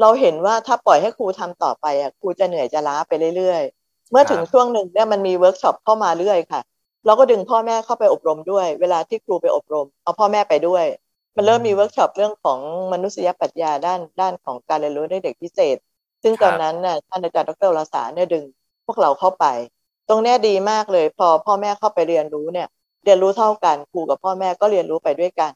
[0.00, 6.60] เราเห็นว่าถ้าปล่อยให้ครูทำต่อไปอะครูจะเหนื่อยจะล้าไปเรื่อยๆ เมื่อถึงช่วงหนึ่งเนี่ยมันมีเวิร์กช็อปเข้ามาเรื่อยค่ะ
[7.04, 10.84] เราก็ดึงพ่อแม่เข้าไปอบรมด้วย เวลาที่ครูไปอบรม เอาพ่อแม่ไปด้วย
[11.36, 12.60] มันเริ่มมีเวิร์กช็อปเรื่องของ
[12.92, 15.76] มนุษยปัญญาด้านด้านของการเรียนรู้ในเด็กพิเศษ
[16.22, 18.44] ซึ่งตอนนั้นน่ะท่านอาจารย์ดรลาสาเนี่ยดึง
[18.86, 19.44] พวกเราเข้าไป
[20.08, 22.68] ตรงนี้ดีมากเลย พอพ่อแม่เข้าไปเรียนรู้เนี่ย
[23.04, 25.52] เรียนรู้เท่ากันครูกับพ่อแม่ก็เรียนรู้ไปด้วยกัน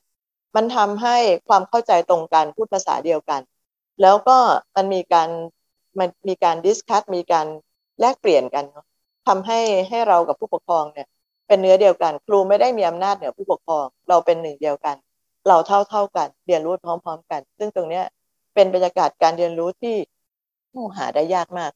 [0.56, 1.16] มันทำให้
[1.48, 3.40] ความเข้าใจตรงกันพูดภาษาเดียวกัน
[4.02, 4.38] แล้วก็
[4.76, 5.28] มันมีการ
[5.98, 7.46] มันมีการดิสคัตมีการ
[8.00, 8.64] แลกเปลี่ยนกัน
[9.26, 11.06] ทำให้ให้เรากับผู้ปกครองเนี่ย
[11.46, 14.96] เป็นเนื้อเดียวกัน ครูไม่ได้มีอำนาจเหนือผู้ปกครอง เราเป็นหนึ่งเดียวกัน
[15.48, 18.04] เราเท่าเท่ากันเรียนรู้พร้อม ๆ กัน ซึ่งตรงเนี้ย
[18.54, 19.94] เป็นบรรยากาศการเรียนรู้ที่
[20.96, 21.72] หาได้ยากมาก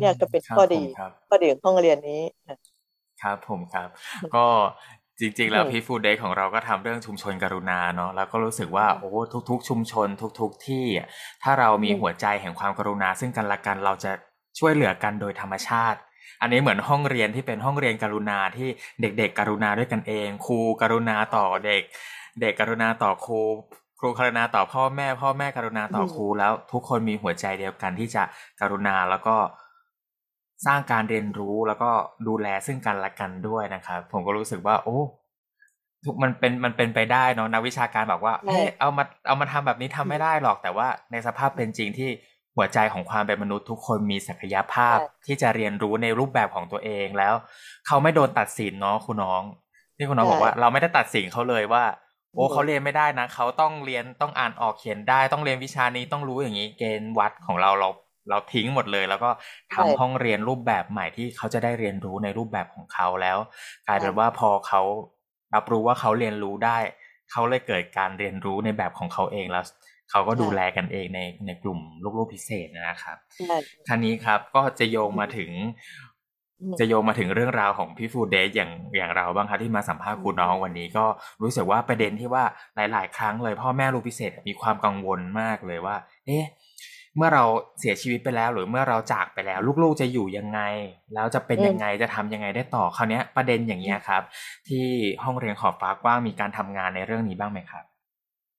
[0.00, 0.82] เนี่ยก็เป็นข้อดี
[1.28, 2.22] ข้อดีของห้องเรียนนี้
[3.22, 3.88] ครับผมครับ
[4.34, 4.46] ก็
[5.20, 9.10] จริงๆ แล้วพีฟูดเดย์ของเราก็ทำเรื่องชุมชนกรุณาเนาะแล้วก็รู้สึกว่าโอ้
[9.50, 10.08] ทุก ๆ ชุมชน
[10.40, 10.86] ทุก ๆ ที่
[11.42, 14.12] ถ้าเรามีหัวใจแห่งความกรุณา ซึ่งกันและกันเราจะ
[14.58, 15.98] ช่วยเหลือกันโดยธรรมชาติ
[16.40, 18.68] อันนี้เหมือนห้องเรียนที่เป็นห้องเรียนกรุณาที่
[19.00, 21.82] เด็ก ๆ กรุณาด้วยกันเอง ครูกรุณาต่อเด็ก
[22.40, 23.40] เด็กกรุณาต่อครู
[23.98, 28.22] ครูกรุณาต่อพ่อแม่พ่อแม่กรุณาต่อครูแล้ว ทุกคนมีหัวใจเดียวกันที่จะ
[28.60, 29.36] กรุณาแล้วก็
[30.66, 31.90] สร้างการเรียนรู้แล้วก็
[32.28, 34.98] ดูแลซึ่งกันและกันด้วยนะครับผมก็รู้สึกว่า โอ้
[36.04, 42.10] ทุกมันเป็นมันเป็นไปได้เนาะนักวิชาการบอกว่าเฮ้ยเอามาเอามาทำแบบนี้ทำไม่ได้หรอกแต่ว่าในสภาพเป็นจริงที่
[42.56, 47.34] หัวใจของความเป็นมนุษย์ทุกคนมีศักยภาพที่จะเรียนรู้ในรูปแบบของตัวเองแล้ว
[47.86, 49.42] เขาไม่โดนตัดสินเนาะคุณน้อง
[49.96, 51.84] ที่คุณน้องบอกว่า เราไม่ได้ตัดสินเขาเลยว่า
[52.34, 57.88] โอ้เขาเรียนไม่ได้นะเขาต้องเรียนต้องอ่านออกเขียนได้ ต้องเรียนวิชานี้ต้องรู้อย่างนี้ เกณฑ์วัดของเราเรา
[58.30, 59.30] เราทิ้งหมดเลย แล้วก็
[59.74, 63.38] ทำห้องเรียนรูปแบบใหม่ที่เขาจะได้เรียนรู้ในรูปแบบของเขาแล้ว
[63.86, 64.82] กลายเป็นว่าพอเขา
[65.54, 66.78] รับรู้ว่าเขาเรียนรู้ได้
[67.30, 69.64] เขาเลยเกิดการเรียนรู้ในแบบของเขาเองแล้ว
[70.10, 71.80] เขาก็ดูแลกันเองในในกลุ่ม
[72.18, 73.16] ลูกๆพิเศษนะครับ
[73.86, 75.50] ท่านี้ครับก็จะโยงมาถึง
[76.78, 81.04] จะโยงมาถึงเรื่องราวของพี่ฟูเดย์อย่างอย่างเราบ้างครับที่มาสัมภาษณ์คุณน้องวันนี้ก็
[81.42, 82.44] รู้สึกว่าประเด็นที่ว่า
[82.76, 86.44] หลาย ๆ ครั้งเลยพ่อแม่ลูกพิเศษมีความกังวลมากเลยว่า เอ๊ะ
[87.16, 87.44] เมื่อเรา
[87.80, 90.60] เสียชีวิตไปแล้ว หรือเมื่อเราจากไปแล้ว ลูกๆจะอยู่ยังไง
[91.14, 94.22] แล้วจะเป็นยังไงจะทำยังไงได้ต่อคราวนี้ประเด็นอย่างเงี้ยครับ
[94.68, 94.86] ที่
[95.24, 97.84] ห้องเรียนขอบฟ้ากว้างมีการทำงานในเรื่องนี้บ้างไหมครับ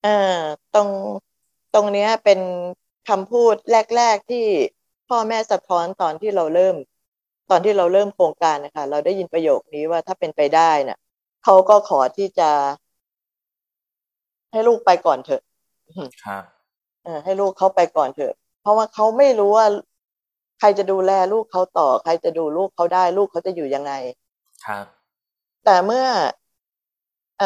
[0.03, 0.37] เออ
[0.75, 0.89] ตรง
[1.75, 2.39] ตรงเนี้ยเป็น
[3.09, 3.55] คำพูด
[3.95, 4.45] แรก ๆที่
[5.09, 6.75] พ่อแม่สะท้อนตอนที่เราเริ่ม
[7.49, 10.97] ตอนที่เราเริ่มโครงการนะคะเราได้ยินประโยคนี้ว่าถ้าเป็นไปได้เนะ่ะ
[11.43, 12.49] เขาก็ขอที่จะ
[14.51, 15.41] ให้ลูกไปก่อนเถอะ
[16.23, 16.43] ครับ
[17.03, 19.67] เออให้ลูกเขาไปก่อนเถอะ เพราะว่าเขาไม่รู้ว่า
[20.59, 23.91] ใครจะดูแลลูกเขาต่อ ใครจะดูลูกเขาได้ ลูกเขาจะอยู่ยังไง
[24.65, 24.85] ครับ
[25.65, 26.05] แต่เมื่อ
[27.37, 27.45] เอ่อ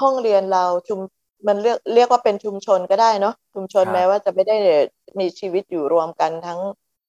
[0.00, 1.00] ห้องเรียนเราชุม
[1.48, 4.56] มันเรียกเรียกว่าเป็นชุมชนก็ได้เนาะชุมชนแม้ว่าจะไม่ได้
[5.20, 6.60] มีชีวิตอยู่รวมกันทั้ง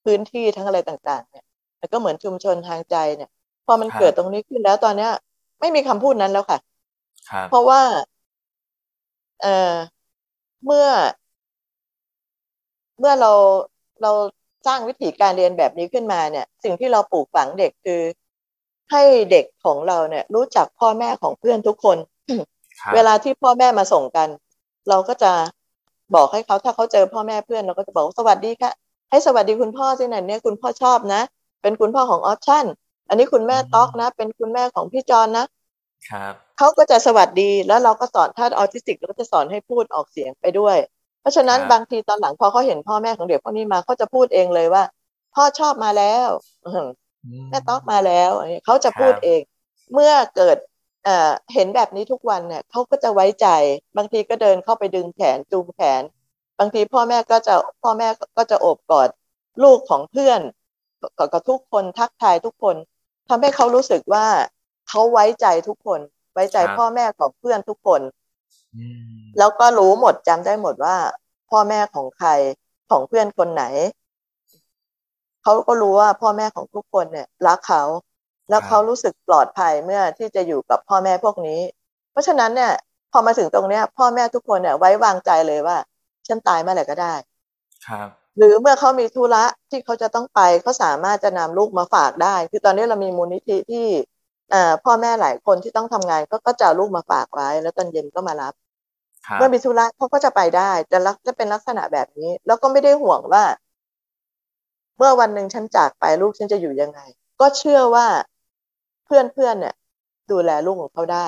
[0.04, 1.44] พื้นที่ทั้งอะไรต่างๆ เนี่ย
[1.78, 3.28] แต่ก็เหมือนชุมชนทางใจเนี่ย
[3.66, 5.10] พอมันเกิดตรงนี้ขึ้นแล้วตอนเนี้ย
[5.60, 6.58] ไม่มีคำพูดนั้นแล้วค่ะ
[7.30, 7.80] ครับเพราะว่า
[9.40, 9.48] เออ
[10.64, 10.88] เมื่อ
[12.98, 13.32] เมื่อเรา
[14.02, 14.12] เรา
[14.66, 18.00] สร้างวิธีการเรียนแบบนี้ขึ้นมาเนี่ย สิ่งที่เราปลูกฝังเด็กคือ
[18.92, 21.98] ให้เด็กของเราเนี่ย รู้จักพ่อแม่ของเพื่อนทุกคน
[22.82, 24.28] ครับเวลาที่พ่อแม่มาส่งกัน
[24.88, 25.32] เราก็จะ
[26.14, 28.70] บอกให้เขาถ้าเขาเจอพ่อแม่เพื่อนเราก็จะบอกว่าสวัสดีค่ะ
[29.12, 31.22] ให้สวัสดีคุณพ่อสินะเนี่ยคุณพ่อชอบนะ
[31.62, 32.64] เป็นคุณพ่อของออปชั่น
[33.08, 35.44] อันนี้คุณแม่ต๊อกนะ เป็นคุณแม่ของพี่จอนนะ
[36.10, 40.76] ครับเขาก็จะสวัสดีแล้วเราก็สอนถ้าออทิสติกเราก็จะสอนให้พูดออกเสียงไปด้วย
[41.20, 44.84] เพราะฉะนั้นครับบางทีตอนหลังพอเขาเห็นพ่อแม่ของเด็กพวกนี้มาเขาจะพูดเองเลยว่า
[45.34, 46.28] พ่อชอบมาแล้ว
[46.64, 46.88] อื้อหือ
[47.24, 49.40] อืแม่ต๊อกมาแล้วอันนี้เขาจะพูดครับเอง
[49.92, 50.56] เมื่อเกิด
[51.04, 53.46] เอ่อเห็นแบบนี้ทุกวันเนี่ยเขาก็จะไว้ใจ
[53.96, 56.02] บางทีก็เดินเข้าไปดึงแขนจูงแขน
[56.62, 59.08] บางทีพ่อแม่ก็จะพ่อแม่ก็จะโอบกอด
[59.62, 60.40] ลูกของเพื่อน
[61.18, 62.76] กับกับทุกคนทักทายทุกคน
[63.28, 64.26] ทำให้เขารู้สึกว่า
[64.88, 66.00] เขาไว้ใจทุกคน
[66.34, 68.00] ไว้ใจครับพ่อแม่ของเพื่อนทุกคน
[68.76, 70.96] อืมแล้วก็รู้หมดจำได้หมดว่า
[71.50, 72.30] พ่อแม่ของใคร
[72.90, 73.64] ของเพื่อนคนไหน
[75.42, 77.82] เขาก็รู้ว่าพ่อแม่ของทุกคนเนี่ยรักเขา
[78.48, 81.60] แล้วเขารู้สึกปลอดภัยเมื่อที่จะอยู่กับพ่อแม่พวกนี้
[82.10, 82.72] เพราะฉะนั้นเนี่ย
[83.12, 85.76] พอมาถึงตรงเนี้ย พ่อแม่ทุกคนเนี่ยไว้วางใจเลยว่า
[86.32, 87.14] ฉันตายเมื่อไหร่ก็ได้
[87.86, 93.86] ครับ หรือเมื่อเขามีธุระที่เขาจะต้องไปเขาสามารถจะนำลูกมาฝากได้ คือตอนนี้เรามีมูลนิธิที่
[94.50, 98.54] เอ่อพ่อแม่หลายคนที่ต้องทำงานก็ก็จะเอาลูกมาฝากไว้ แล้วตอนเย็นก็มารับ
[99.26, 103.44] ครับเมื่อมีธุระเขาก็จะไปได้จะรักจะเป็นลักษณะแบบนี้ แล้วก็ไม่ได้ห่วงว่า
[104.98, 107.00] เมื่อวันหนึ่งฉันจากไปลูกฉันจะอยู่ยังไง
[107.40, 108.06] ก็เชื่อว่า
[109.04, 109.74] เพื่อนเพื่อนๆเนี่ย
[110.30, 111.26] ดูแลลูกของเขาได้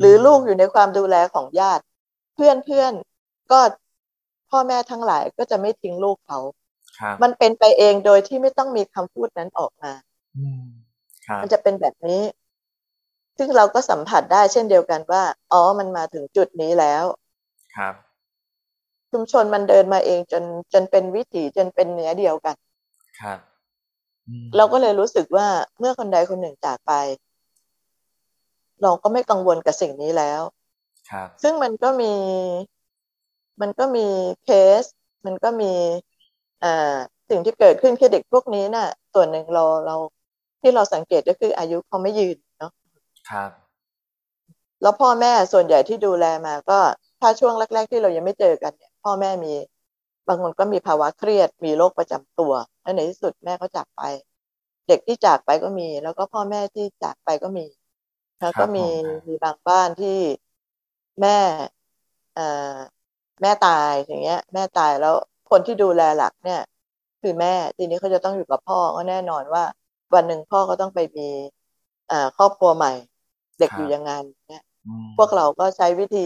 [0.00, 1.82] หรือลูกอยู่ในความดูแลของญาติ
[2.34, 3.60] เพื่อนเพื่อนๆก็
[4.52, 6.38] พ่อแม่ทั้งหลายก็จะไม่ทิ้งลูกเขา
[6.98, 9.92] ครับมันเป็นไปเองโดยที่ไม่ต้องมีคำพูดนั้นออกมา
[10.38, 10.64] อืม
[11.26, 12.22] ครับมันจะเป็นแบบนี้
[13.38, 17.04] ซึ่งเราก็สัมผัสได้เช่นเดียวกันว่า อ๋อ มันมาถึงจุดนี้แล้ว
[17.76, 17.94] ครับ
[19.12, 22.56] ชุมชนมันเดินมาเองจนจนเป็นวิถีจนเป็นเนื้อเดียวกัน
[23.20, 23.38] ครับ
[24.28, 25.46] อืมเราก็เลยรู้สึกว่า
[25.78, 26.92] เมื่อคนใดคนหนึ่งจากไป
[28.82, 30.42] เราก็ไม่กังวลกับสิ่งนี้แล้ว
[31.10, 32.12] ครับ ซึ่งมันก็มี
[33.60, 34.00] มันก็มี
[34.42, 34.48] เค
[34.82, 34.84] ส
[35.26, 35.66] มันก็มี
[36.62, 36.68] อ่า
[37.30, 39.96] สิ่งที่เกิดขึ้นคือเด็กพวกนี้น่ะ ส่วนหนึ่งเราเรา
[40.60, 42.72] ที่เราสังเกตก็คืออายุเขาไม่ยืนเนาะ
[43.30, 43.50] ครับ
[44.82, 46.80] แล้วพ่อแม่ส่วนใหญ่ที่ดูแลมาก็
[47.20, 49.54] ถ้าช่วงแรก ๆ ที่เรายังไม่เจอกันเนี่ยพ่อแม่มี
[50.28, 54.02] บางคนก็มีภาวะเครียด มีโรคประจำตัวและในที่สุดแม่ก็จากไป
[54.88, 57.66] เด็กที่จากไปก็มี แล้วก็พ่อแม่ที่จากไปก็มี
[58.40, 58.80] แล้วก็มี
[59.28, 60.18] มีบางบ้านที่
[61.20, 61.30] แม่
[62.34, 62.42] เอ่อ
[63.40, 65.14] แม่ตายอย่างเงี้ย แม่ตายแล้ว
[65.50, 66.58] คนที่ดูแลหลักเนี่ย
[67.20, 69.62] คือแม่ทีนี้เขาจะต้องอยู่กับพ่อก็แน่นอนว่า
[70.14, 71.22] วันหนึ่งพ่อก็ต้องไปมี
[72.10, 72.92] อ่าครอบครัวใหม่
[73.58, 74.10] เด็กอยู่ยังไง
[74.48, 76.20] เนี่ยอืมพวกเราก็ใช้วิธี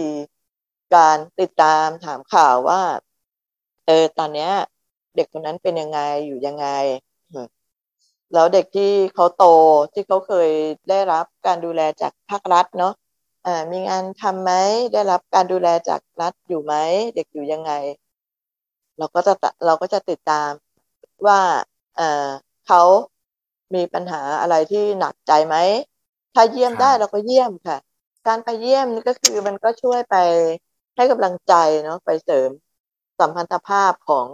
[0.94, 2.80] การติดตามถามข่าวว่า
[3.84, 4.50] เออตอนเนี้ย
[5.14, 6.64] เด็กคนนั้นเป็นยังไงอยู่ยังไง
[7.30, 7.46] อืม
[8.32, 9.40] แล้วเด็กที่เขาโต
[9.94, 10.48] ที่เขาเคย
[10.88, 13.04] ได้รับการดูแลจากภาครัฐเนาะอ่า
[13.72, 14.52] มีงานทำไหม
[14.92, 16.74] ได้รับการดูแลจากรัฐอยู่ไหม
[17.14, 17.70] เด็กอยู่ยังไง
[18.98, 20.50] เราก็จะตะเราก็จะติดตาม
[21.26, 21.40] ว่า
[21.96, 22.28] เอ่อ
[22.66, 22.82] เขา
[23.74, 25.56] มีปัญหาอะไรที่หนักใจไหม
[26.34, 27.76] ถ้าเยี่ยมได้เราก็เยี่ยมค่ะ
[28.26, 30.14] การไปเยี่ยมนี่ก็คือมันก็ช่วยไป
[30.96, 31.52] ให้กำลังใจ
[31.84, 32.50] เนาะไปเสริม
[33.18, 34.30] สัมพันธภาพของ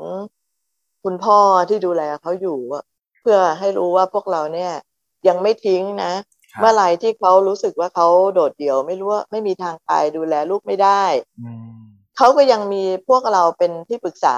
[1.03, 2.83] คุณพ่อที่ดูแลเขาอยู่อะ
[3.21, 4.73] เพื่อให้รู้ว่าพวกเราเนี่ย
[5.29, 11.05] ยังไม่ทิ้งนะครับ เมื่อไหร่ที่เขารู้สึกว่าเขาโดดเดี่ยว ไม่รู้ว่าไม่มีทางไปดูแลลูกไม่ได้
[11.39, 11.83] อืม
[12.17, 14.37] เขาก็ยังมีพวกเราเป็นที่ปรึกษา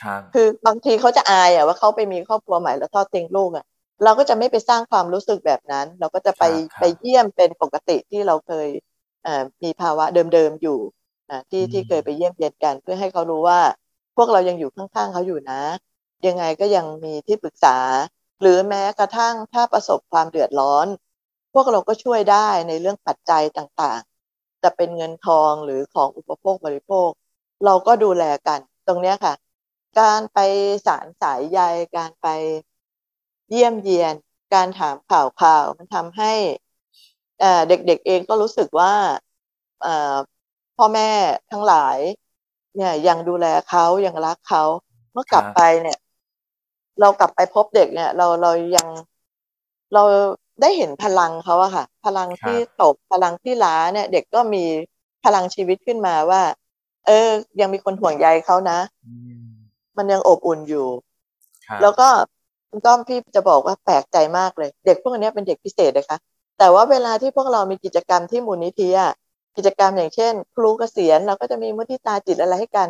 [0.00, 3.64] ครับคือบางทีเขาจะอายอะว่าเขาไปมีครอบครัวใหม่แล้วทอดทิ้งลูกอะ
[4.04, 8.68] เราก็จะไม่ไปสร้างความรู้สึกแบบนั้น เราก็จะไปครับครับไปเยี่ยมเป็นปกติที่เราเคย
[9.22, 10.78] เอ่อมีภาวะเดิมๆอยู่
[11.28, 13.60] อ่าที่อืมที่เคยไปเยี่ยมเยียนกัน เพื่อให้เขารู้ว่า
[14.16, 15.60] พวกเรายังอยู่ข้างๆเขาอยู่นะ
[16.26, 17.76] ยังไงก็ยังมีที่ปรึกษา
[18.40, 20.86] หรือแม้กระทั่งถ้าประสบความเดือดร้อน
[21.52, 27.10] พวกเราก็ช่วยได้ในเรื่องปัจจัยต่างๆ จะเป็นเงินทองหรือของอุปโภคบริโภค
[27.64, 29.34] เราก็ดูแลกัน ตรงเนี้ยค่ะ
[30.00, 30.38] การไป
[30.86, 31.60] สารสายใย
[31.96, 32.26] การไป
[33.50, 34.14] เยี่ยมเยียน
[34.54, 36.32] การถามข่าวข่าวมันทำให้
[37.38, 38.92] เอ่อเด็กๆเองก็รู้สึกว่า
[39.80, 39.88] เอ่อ
[40.76, 41.10] พ่อแม่
[41.50, 41.98] ทั้งหลาย
[42.74, 44.62] เนี่ยยังดูแลเขายังรักเขา
[45.12, 45.98] เมื่อกลับครับไปเนี่ย
[47.00, 48.88] เรากลับไปพบเด็กเนี่ย เราเรายัง
[49.92, 50.02] เรา
[50.60, 54.64] ได้เห็นพลังเขาอะค่ะ พลังที่ตกพลังที่ล้าเนี่ย เด็กก็มี
[55.24, 56.42] พลังชีวิตขึ้นมาว่า
[57.06, 57.28] เออ
[57.60, 59.50] ยังมีคนห่วงใยเขานะอืม
[59.96, 60.86] มันยังอบอุ่นอยู่
[61.66, 62.08] ครับแล้วก็
[62.68, 66.18] คุณต้อมพี่จะบอกว่าแปลกใจมากเลย เด็กพวกเนี้ยเป็นเด็กพิเศษนะคะ
[66.58, 69.12] แต่ว่าเวลาที่พวกเรามีกิจกรรมที่มูลนิธิอะ
[69.56, 72.88] กิจกรรมอย่างเช่น ครูเกษียณเราก็จะมีมุทิตาจิตอะไรให้กัน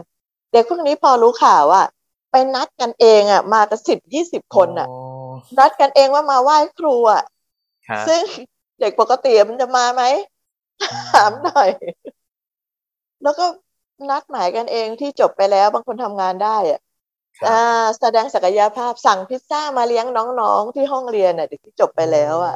[0.53, 1.83] เด็กพวกนี้พอรู้ข่าวว่า
[2.31, 4.89] ไปนัดกันเองอะมากันสิบยี่สิบคนอะ
[5.59, 7.23] นัดกันเองว่ามาไหว้ครูอะ
[8.07, 8.23] ซึ่ง
[8.81, 10.03] เด็กปกติมันจะมาไหม
[11.13, 11.69] ถามหน่อย
[13.23, 13.45] แล้วก็
[14.11, 16.81] นัดหมายกันเองที่จบไปแล้วบางคนทำงานได้อะ
[18.01, 22.55] แสดงศักยภาพสั่งพิซซ่ามาเลี้ยงน้องๆที่ห้องเรียนอะเด็กที่จบไปแล้วอะ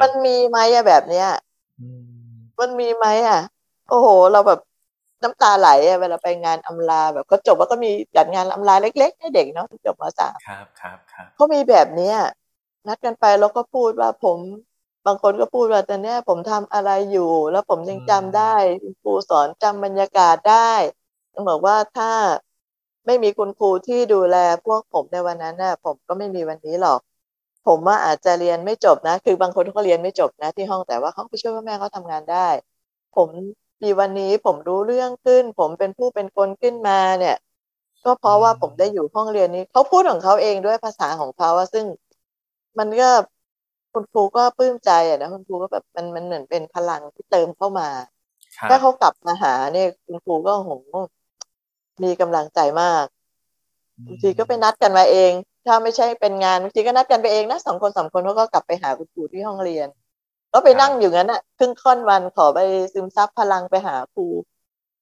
[0.00, 1.26] มันมีไหมอะแบบเนี้ย
[2.60, 3.38] มันมีไหมอะ
[3.88, 4.58] โอ้โห เราแบบ
[5.22, 12.16] น้ำตาไหลอะเวลาไปงานอำลาแบบเขาจบแล้วก็มีจัดงานอำลาเล็กๆให้เด็กเนาะที่จบมาสามครับครับครับเขามีแบบเนี้ย
[12.86, 14.38] นัดกันไปแล้วก็พูดว่าผม
[15.06, 18.54] บางคนก็พูดว่าแต่เนี้ยผมทำอะไรอยู่ แล้วผมยังจำได้
[19.02, 20.72] ครูสอนจำบรรยากาศได้
[21.32, 22.06] ต้องบอกว่าถ้า
[23.06, 27.00] ไม่มีคุณครูที่ดูแลพวกผมในวันนั้นน่ะ ผมก็ไม่มีวันนี้หรอก
[27.66, 32.48] ผมว่าอาจจะเรียนไม่จบนะ คือบางคนเขาเรียนไม่จบนะ ที่ห้องแต่ว่าเขาไปช่วยพ่อแม่เขาทำงานได้
[33.16, 33.28] ผม
[33.82, 37.36] มีวันนี้ผมรู้เรื่องขึ้น ผมเป็นผู้เป็นคนขึ้นมาเนี่ย
[38.04, 41.86] ก็เพราะว่าผมได้อยู่ห้องเรียนนี้เขาพูดของเขาเองด้วยภาษาของเขาว่าซึ่ง
[42.78, 43.06] มันก็
[43.92, 47.84] คุณครูก็ปลื้มใจอะนะคุณครูก็แบบมันมันเหมือนเป็นพลังที่เติมเข้ามา
[48.68, 50.80] ถ้าเขากลับมาหาเนี่ยคุณครูก็หง
[52.02, 53.06] มีกำลังใจมาก
[54.06, 55.32] บางทีก็ไปนัดกันมาเอง
[55.66, 59.88] ถ้าไม่ใช่เป็นงานบางทีก็นัดกันไปเองนะสองคนสามคนเขาก็กลับไปหาคุณครูที่ห้องเรียน
[60.52, 62.58] ก็ไปนั่งอยู่งั้นอะครึ่งค่อนวันขอไป
[62.92, 64.26] ซึมซับพลังไปหาครู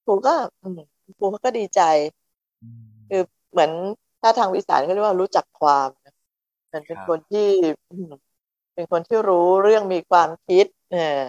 [0.04, 0.34] ครูก็
[1.18, 1.80] ครูเขาก็ดีใจ
[3.08, 3.70] คือเหมือน
[4.20, 5.88] ถ้าทางวิสานก็เรียกว่ารู้จักความ
[6.72, 7.48] มันเป็นคนที่
[8.74, 11.22] เป็นคนที่รู้เรื่องมีความคิดเออ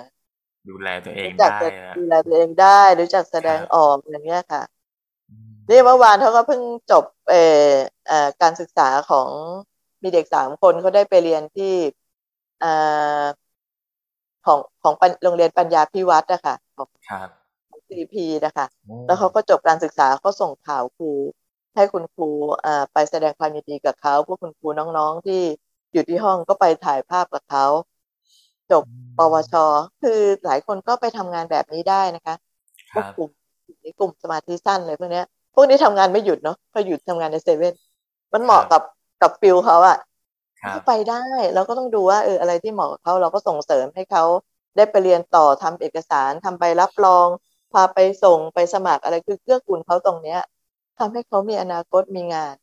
[0.70, 1.58] ดูแลตัวเองได้
[1.98, 4.62] ดูแลตัวเองได้รู้จักแสดงออกอย่างเงี้ยค่ะ
[5.70, 9.30] นี่เมื่อวานเขาก็เพิ่งจบเอ่อการศึกษาของ
[10.04, 11.74] มีเด็กสามคนเขาได้ไปเรียนที่
[12.64, 13.26] อ่า
[14.46, 16.56] ของของโรงเรียนปัญญาพิวัตรนะคะ
[17.10, 17.30] ครับ
[17.88, 18.66] ซีพีนะคะ
[19.06, 21.12] แล้วเขาก็จบการศึกษาเขาส่งข่าวครู
[21.80, 22.30] ให้คุณครู
[22.66, 25.42] อ่าไปแสดงความยินดีกับเขา พวกคุณครูน้องๆที่
[25.94, 27.66] อยู่ที่ห้องก็ไปถ่ายภาพกับเขา
[28.72, 28.84] จบ
[29.18, 29.54] ปวช
[30.02, 32.36] คือหลายคนก็ไปทำงานแบบนี้ได้นะคะ
[32.94, 33.30] พวกกลุ่ม
[33.84, 35.22] นี้กลุ่มสมาธิสั้นเลยพวกนี้
[35.54, 37.74] พวกนี้ทำงานไม่หยุดเนาะเขาหยุดทำงานในเซเว่น
[38.34, 38.82] มันเหมาะกับ
[39.22, 39.98] กับฟิลเขาอะ
[40.70, 44.24] เขาไปได้เราก็ต้องดูว่าเอออะไรที่เหมาะกับเขาเราก็ส่งเสริมให้เขา
[44.76, 47.28] ได้ไปเรียนต่อทำเอกสารทำใบรับรอง
[47.72, 50.40] พาไปส่งไปสมัครอะไรคือเกื้อกูลเขาตรงเนี้ย
[51.00, 52.56] ทำให้เขามีอนาคตมีงาน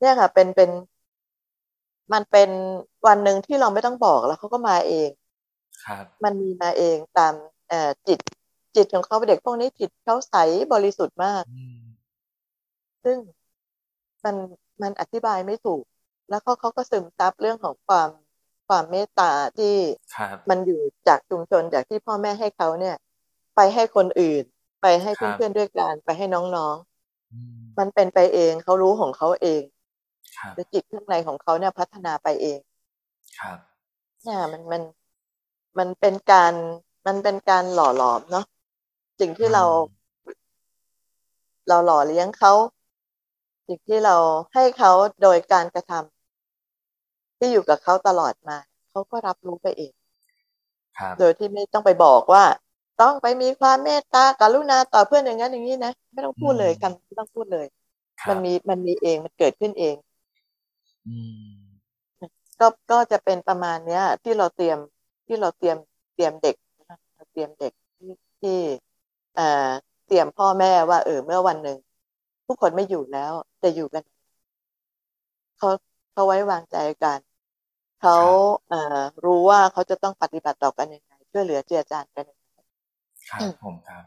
[0.00, 0.70] เนี่ยค่ะ เป็นเป็น
[2.12, 2.50] มันเป็น
[3.06, 5.10] วันหนึ่งที่เราไม่ต้องบอกแล้วเขาก็มาเอง
[5.84, 7.34] ครับ มันมีมาเองตาม
[7.68, 8.18] เอ่อจิต
[8.76, 10.34] จิตของเขาเด็กพวกนี้จิตเขาใส
[10.72, 11.44] บริสุทธิ์มาก
[13.04, 13.18] ซึ่ง
[14.24, 14.36] มัน
[14.82, 15.82] มันอธิบายไม่ถูก
[16.28, 18.10] แล้วเขาเขาก็ซึมซับเรื่องของความ
[18.68, 19.74] ความเมตตาที่
[20.48, 22.96] มันอยู่จากชุมชนจากที่พ่อแม่ให้เขาเนี่ย
[23.56, 24.42] ไปให้คนอื่น
[24.82, 26.95] ไปให้เพื่อนๆด้วยกัน ไปให้น้องๆ
[27.78, 29.62] มันเป็นไปเองเขารู้ของเขาเอง
[30.54, 32.58] แล้จิตข้างในของเขาเนี่ยพัฒนาไปเอง
[33.38, 33.58] ครับ
[34.22, 34.82] เนี่ยมันมัน
[35.78, 36.54] มันเป็นการ
[37.06, 38.44] มันเป็นการหล่อหลอมเนาะ
[39.20, 39.64] สิ่งที่เรา
[41.68, 42.52] เราหล่อเลี้ยงเขา
[43.66, 44.16] สิ่งที่เรา
[44.54, 48.58] ให้เขาโดยการกระทำที่อยู่กับเขาตลอดมา
[48.90, 49.92] เขาก็รับรู้ไปเอง
[51.18, 52.44] โดยที่ไม่ต้องไปบอกว่า
[52.98, 57.66] ต้องไปมีความเมตตากรุณาต่อเพื่อนอย่างนั้นอย่างนี้นะไม่ต้องพูดเลยกันไม่ต้องพูดเลย
[58.28, 59.96] มันมีมันมีเองมันเกิดขึ้นเอง
[62.60, 64.78] ก็ก็จะเป็นประมาณเนี้ย ที่เราเตรียม
[65.26, 65.76] ที่เราเตรียม
[66.14, 66.56] เตรียมเด็ก
[67.32, 68.58] เตรียมเด็กที่ที่
[70.06, 71.78] เตรียมพ่อแม่ว่า เออเมื่อวันหนึ่ง
[72.46, 73.32] ทุกคนไม่อยู่แล้ว
[73.62, 74.02] จะอยู่กัน
[75.58, 75.68] เขา
[76.12, 77.20] เขาไว้วางใจกัน
[77.98, 78.16] เขา
[78.68, 78.76] เอ่อ
[79.24, 82.35] รู้ว่าเขาจะต้องปฏิบัติต่อกันยังไงช่วยเหลือเจือจานกันยังไง
[83.30, 84.04] ครับผมครับ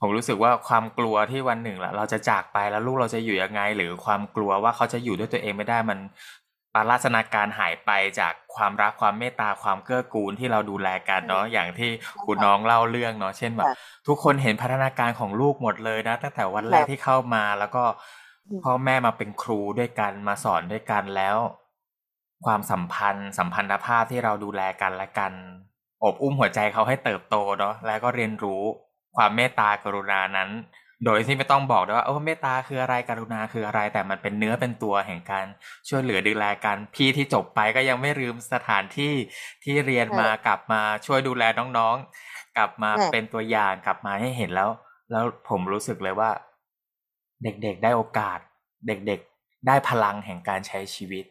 [0.00, 5.98] ผมรู้สึกว่าความกลัวที่วันหนึ่งละเราจะจากไปแล้วลูกเราจะอยู่ยังไง หรือความกลัวว่าเขาจะอยู่ด้วยตัวเองไม่ได้มัน
[6.74, 11.90] ปาราสนาการหายไปจากความรักความเมตตาความเกื้อกูลที่เราดูแลกันเนาะอย่างที่
[12.26, 13.68] คุณน้องเล่าเรื่องเนาะเช่นแบบ
[14.06, 17.84] ทุกคนเห็นพัฒนาการของลูกหมดเลยนะตั้งแต่วันแรกที่เข้ามาแล้วก็
[18.62, 21.36] พ่อแม่มาเป็นครูด้วยกันมาสอนด้วยกันแล้ว
[22.46, 25.32] ความสัมพันธ์ สัมพันธภาพที่เราดูแลกันและกัน
[26.04, 28.62] อบอุ้มหัวใจเขาให้เติบโตเนาะแล้วก็เรียนรู้
[29.16, 30.50] ความเมตตากรุณานั้น
[31.06, 35.46] โดยที่ไม่ต้องบอกด้วยว่าโอ้เมตตาคืออะไรกรุณาคืออะไร แต่มันเป็นเนื้อเป็นตัวแห่งการ
[35.88, 39.12] ช่วยเหลือดูแลกัน พี่ที่จบไปก็ยังไม่ลืมสถานที่
[39.64, 44.70] ที่เรียนมากลับมาช่วยดูแลน้องๆ กลับมาเป็นตัวอย่างกลับมาให้เห็นแล้ว
[45.10, 46.30] แล้วผมรู้สึกเลยว่า
[47.42, 48.38] เด็กๆได้โอกาส
[48.86, 51.24] เด็กๆ ได้พลังแห่งการใช้ชีวิต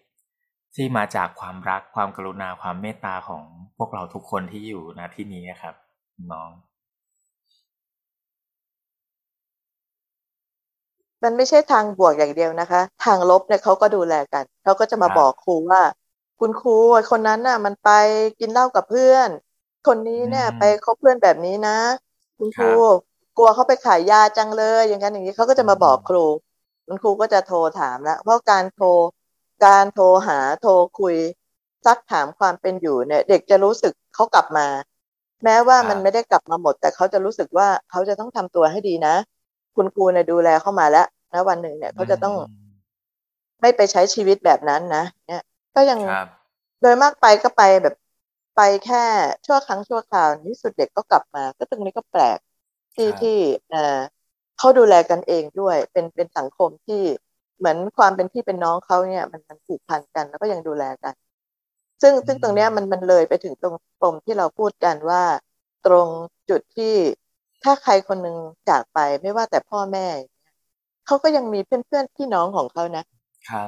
[0.75, 3.43] ที่มาจากความรักความกรุณาความเมตตาของ
[3.77, 5.75] พวกเราทุกคนที่อยู่ณที่นี้นะครับ
[6.31, 6.49] น้อง
[11.23, 15.81] มันไม่ใช่ทางบวกอย่างเดียวนะคะ ทางลบเนี่ยเขาก็ดูแลกันเขาก็จะมาบอกครูว่า
[16.39, 16.71] คุณครู
[17.11, 17.87] คนนั้นน่ะ มันไป
[18.39, 19.29] กินเหล้ากับเพื่อน
[19.87, 21.71] คนนี้เนี่ย ไปคบเพื่อนแบบนี้นะ
[22.37, 22.65] คุณครู
[23.35, 26.19] กลัวเขาไปขายยาจังเลย อย่างนั้นอย่างนี้เขาก็จะมาบอกครู
[26.85, 28.85] คุณครูก็จะโทรถามแล้วเพราะการโทร
[29.65, 31.15] การโทรหาโทรคุย
[31.85, 34.67] ซักถามความเป็นอยู่เนี่ย เด็กจะรู้สึกเขากลับมา
[35.43, 39.15] แม้ว่ามันไม่ได้กลับมาหมด แต่เขาจะรู้สึกว่าเขาจะต้องทำตัวให้ดีนะ
[39.75, 42.35] คุณครูเนี่ยดูแลเข้ามาแล้วนะวันหนึ่งเนี่ยเขาจะต้อง
[43.61, 45.43] ไม่ไปใช้ชีวิตแบบนั้นนะเนี่ย
[45.75, 45.99] ก็ยัง
[46.81, 47.95] โดยมากไปก็ไปแบบ
[48.55, 49.03] ไปแค่
[49.45, 52.39] ชั่วครั้งชั่วคราวนี้สุดเด็กก็กลับมา ก็ตรงนี้ก็แปลก
[52.95, 53.37] ที่ที่
[53.69, 53.99] เออ
[54.57, 57.03] เขาดูแลกันเองด้วย เป็นเป็นสังคมที่
[57.61, 61.13] เหมือนความเป็นพี่เป็นน้องเขาเนี่ยมันมันผูกพันกันแล้วก็ยังดูแลกัน
[62.01, 65.23] ซึ่งซึ่งตรงเนี้ยมันมันเลยไปถึงตรงปมที่เราพูดกันว่า
[65.83, 66.07] ตรง
[66.49, 66.85] จุดที่
[67.63, 68.37] ถ้าใครคนหนึ่ง
[68.69, 70.07] จากไปไม่ว่าแต่พ่อแม่
[71.05, 73.03] เขาก็ยังมีเพื่อนเพื่อนพี่น้องของเขานะ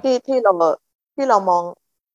[0.02, 0.52] ที่ที่เรา
[1.16, 1.64] ที่เรามอง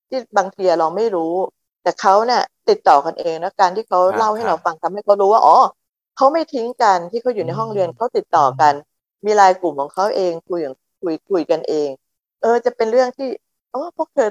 [0.09, 1.35] ที่บางทีเราไม่รู้
[1.83, 5.59] แต่เขาเนี่ยติดต่อกันเองนะการที่เขาเล่าให้เราฟังทำให้เขารู้ว่าอ๋อ
[6.17, 8.75] เขาไม่ทิ้งกันที่เขาอยู่ในห้องเรียนเขาติดต่อกัน
[9.27, 10.61] มีรายกลุ่มของเขาเองคุย
[11.01, 11.91] คุยคุยกันเอง
[12.41, 13.27] เออ จะเป็นเรื่องที่
[13.73, 14.25] อ๋อพวกเธอ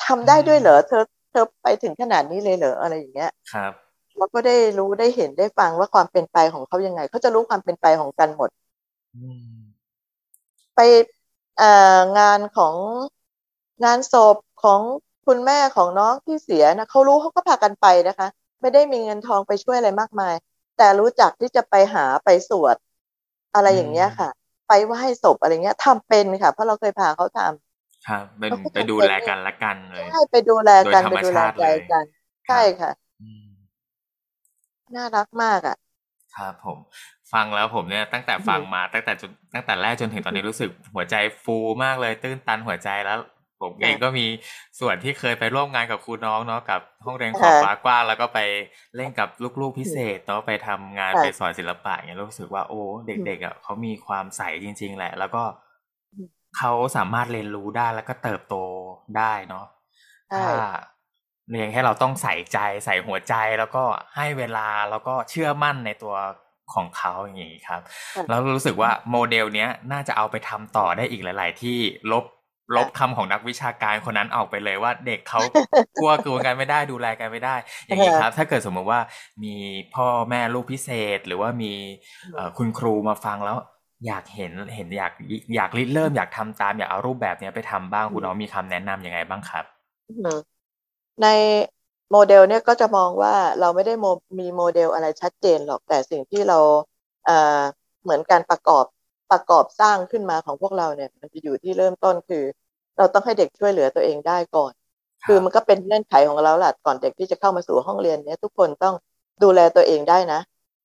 [0.00, 3.72] ทำได้ด้วยเหรอเธอเธอไปถึงขนาดนี้เลยเหรออะไรอย่างเงี้ยครับ
[4.16, 8.50] เราก็ได้รู้ได้เห็นได้ฟังว่าความเป็นไปของเขายังไงเขาจะรู้ความเป็นไปของกันหมด
[10.74, 10.78] ไป
[11.56, 12.76] เอ่องานของ
[13.84, 14.80] งานศพของ
[15.26, 18.28] คุณแม่ของน้องที่เสียนะเขารู้เขาก็พากันไปนะคะ
[18.60, 20.34] ไม่ได้มีเงินทองไปช่วยอะไรมากมาย
[20.76, 22.76] แต่รู้จักที่จะไปหาไปสวด
[23.54, 24.28] อะไรอย่างเงี้ยค่ะ
[24.68, 27.50] ไปไหว้ศพอะไรเงี้ยทำเป็นค่ะ เพราะเราเคยพาเขาทำ
[28.06, 32.04] ครับเป็นไปดูแลกันละกันเลยใช่ไปดูแลกันไปดูแลใจกัน
[32.46, 32.90] ใช่ค่ะ
[34.94, 35.76] น่ารักมากอะ
[36.36, 36.78] ครับผม
[37.32, 43.18] ฟังแล้วผมเนี่ยตั้งแต่ฟังมาตั้งแต่จนตั้งแต่แรกจนถึงตอนนี้รู้สึกหัวใจฟูมากเลย ตื้นตันหัวใจแล้ว
[43.62, 44.26] ผมเองก็มี
[44.80, 48.38] ส่วนที่เคยไปร่วมงานกับครูน้องเนาะกับห้องเรียนขอบฟ้ากว้างแล้วก็ไป
[48.96, 49.28] เล่นกับ
[49.60, 55.42] ลูกๆพิเศษเนาะไปทำงานไปสอนศิลปะเนี่ยรู้สึกว่าโอ้เด็กๆอะเขามีความใสจริง ๆ แหละ แล้วก็
[56.58, 58.56] เขาสามารถเรียนรู้ได้แล้วก็เติบโต
[59.18, 59.66] ได้เนาะ
[60.36, 60.48] ถ้า
[61.50, 63.84] เรียนแค่เราต้องใส่ใจใส่หัวใจแล้วก็
[64.16, 66.14] ให้เวลาแล้วก็เชื่อมั่นในตัว
[66.74, 67.80] ของเขาอย่างนี้ครับ
[68.28, 71.78] แล้วรู้สึกว่าโมเดลเนี้ยน่าจะเอาไปทำต่อได้อีกหลาย ๆ ที่
[72.12, 72.24] ลบ
[72.76, 75.40] ลบคำของนักวิชาการคนนั้นออกไปเลยว่าเด็กเขา
[75.98, 79.00] กลัวกลัวกันไม่ได้ดูแลกันไม่ได้ อย่างนี้ครับ ถ้าเกิดสมมติว่า
[79.44, 79.54] มี
[79.94, 81.72] พ่อแม่ลูกพิเศษ หรือว่ามี
[82.58, 83.56] คุณครูมาฟังแล้ว
[84.06, 85.12] อยากเห็นเห็นอยาก
[85.56, 89.64] อยากริเริ่มอยากทำตามอยากเอารูปแบบนี้ไปทำบ้างคุณน้องมีคำแนะนํำยังไงบ้างครับ
[91.22, 91.26] ใน
[92.10, 93.94] โมเดลเนี่ยก็จะมองว่าเราไม่ได้
[94.38, 96.58] มีโมเดลอะไรชัดเจนหรอกแต่สิ่งที่เรา
[97.26, 98.84] เเหมือนการประกอบ
[99.30, 102.44] ประกอบสร้างขึ้นมาของพวกเราเนี่ยมันจะอยู่ที่เริ่มต้นคือ
[102.98, 104.72] เราต้องให้เด็กช่วยเหลือตัวเองได้ก่อน
[105.26, 108.94] คือมันก็เป็นเงื่อนไขของเราแหละก่อนเด็กที่จะเข้ามาสู่ห้องเรียนเนี่ยทุกคนต้อง
[109.42, 110.40] ดูแลตัวเองได้นะ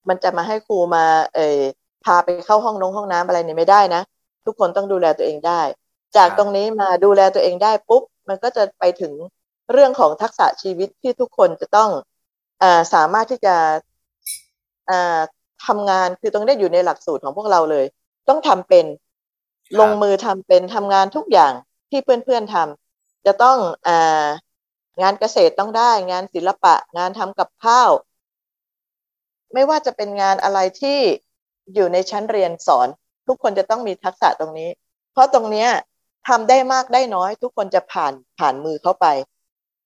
[0.08, 1.04] มันจะมาให้ครูมา
[1.34, 1.60] เออ
[2.04, 4.02] พาไปเข้าห้องนงห้องน้ำอะไรเนี่ยไม่ได้นะ
[4.46, 5.60] ทุกคนต้องดูแลตัวเองได้
[6.16, 9.12] จากตรงนี้มาดูแลตัวเองได้ปุ๊บมันก็จะไปถึง
[9.72, 11.90] เรื่องของทักษะชีวิตที่ทุกคนจะต้อง
[12.62, 13.56] อสามารถที่จะ
[15.66, 17.84] ทำงานคือตรงนี้อยู่ในหลักสูตรของพวกเราเลย
[18.28, 18.86] ต้องทำเป็น
[19.80, 21.52] ลงมือทำเป็นทำงานทุกอย่าง
[21.90, 23.58] ที่เพื่อนๆทำจะต้อง
[23.88, 23.90] อ
[25.02, 27.90] งานเกษตรต้องได้ งานศิลปะ งานทำกับข้าว
[29.54, 30.98] ไม่ว่าจะเป็นงานอะไรที่
[31.74, 32.88] อยู่ในชั้นเรียนสอน
[33.26, 34.70] ทุกคนจะต้องมีทักษะตรงนี้
[35.12, 35.66] เพราะตรงนี้
[36.28, 39.06] ทำได้มากได้น้อย ทุกคนจะผ่านผ่านมือเข้าไป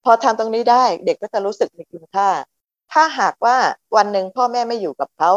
[0.04, 2.28] พอทำตรงนี้ได้เด็กก็จะรู้สึกมีคุณค่า
[2.92, 3.56] ถ้าหากว่า
[3.96, 5.30] วันหนึ่งพ่อแม่ไม่อยู่กับเขา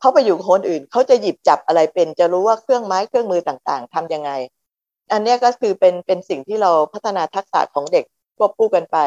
[0.00, 4.30] เขาไปอยู่กับคนอื่นเขาจะหยิบจับอะไรเป็น จะรู้ว่าเครื่องไม้เครื่องมือต่างๆ ทํำยังไง
[5.12, 8.04] อันนี้ก็คือเป็นเป็นสิ่งที่เราพัฒนาทักษะของเด็ก
[8.36, 8.98] ควบคู่กันไป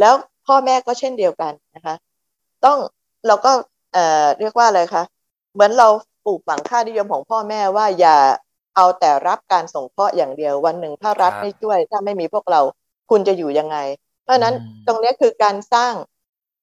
[0.00, 0.14] แล้ว
[0.46, 1.94] พ่อแม่ก็เช่นเดียวกันนะคะ
[2.64, 2.78] ต้อง
[3.26, 3.52] เราก็
[3.92, 5.02] เอ่อเรียกว่าอะไรคะ
[5.54, 5.88] เหมือนเรา
[6.24, 8.16] ปลูกฝังค่านิยมของพ่อแม่ว่าอย่า
[8.76, 12.60] เอาแต่รับการส่งเคราะห์อย่างเดียววันหนึ่งถ้ารัฐไม่ช่วย ถ้าไม่มีพวกเรา
[13.10, 13.76] คุณจะอยู่ยังไง
[14.24, 14.54] เพราะนั้น
[14.86, 15.94] ตรงนี้คือการสร้าง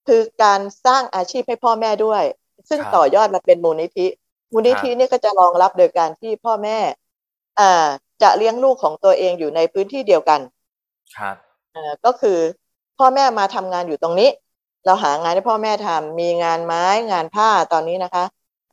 [0.08, 2.24] คือการสร้างอาชีพให้พ่อแม่ด้วย
[2.70, 4.08] ซึ่งต่อยอดมาเป็นมูลนิธิ
[4.54, 6.78] มูลนิธินี่ก็จะรองรับโดยการที่พ่อแม่
[7.60, 7.88] อ่า
[8.22, 10.40] จะเลี้ยงลูกของตัวเองอยู่ในพื้นที่เดียวกัน
[11.18, 11.36] ครับ
[11.76, 12.38] อ่าก็คือ
[12.98, 14.30] พ่อแม่มาทำงานอยู่ตรงนี้
[14.86, 18.24] เราหางานให้พ่อแม่ทำมีงานไม้งานผ้าตอนนี้นะคะ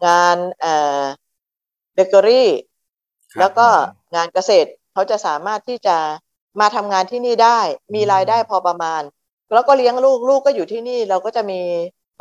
[0.06, 1.02] งานเอ่อ
[1.94, 2.50] เบเกอรี่
[3.38, 3.66] แล้วก็
[4.14, 5.96] งานเกษตรเขาจะสามารถที่จะ
[6.60, 7.58] มาทำงานที่นี่ได้
[7.94, 9.02] มีรายได้พอประมาณ
[9.52, 11.60] แล้วก็เลี้ยงลูกลูกก็อยู่ที่นี่ เราก็จะมี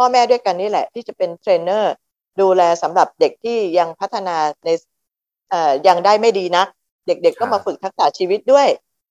[0.03, 1.93] พ่อแม่ด้วยกันนี่แหละ ที่จะเป็นเทรนเนอร์
[2.41, 4.69] ดูแลสำหรับเด็กที่ยังพัฒนาใน
[5.49, 6.67] เอ่อยังได้ไม่ดีนัก
[7.07, 8.67] เด็กๆก็มาฝึกทักษะชีวิตด้วย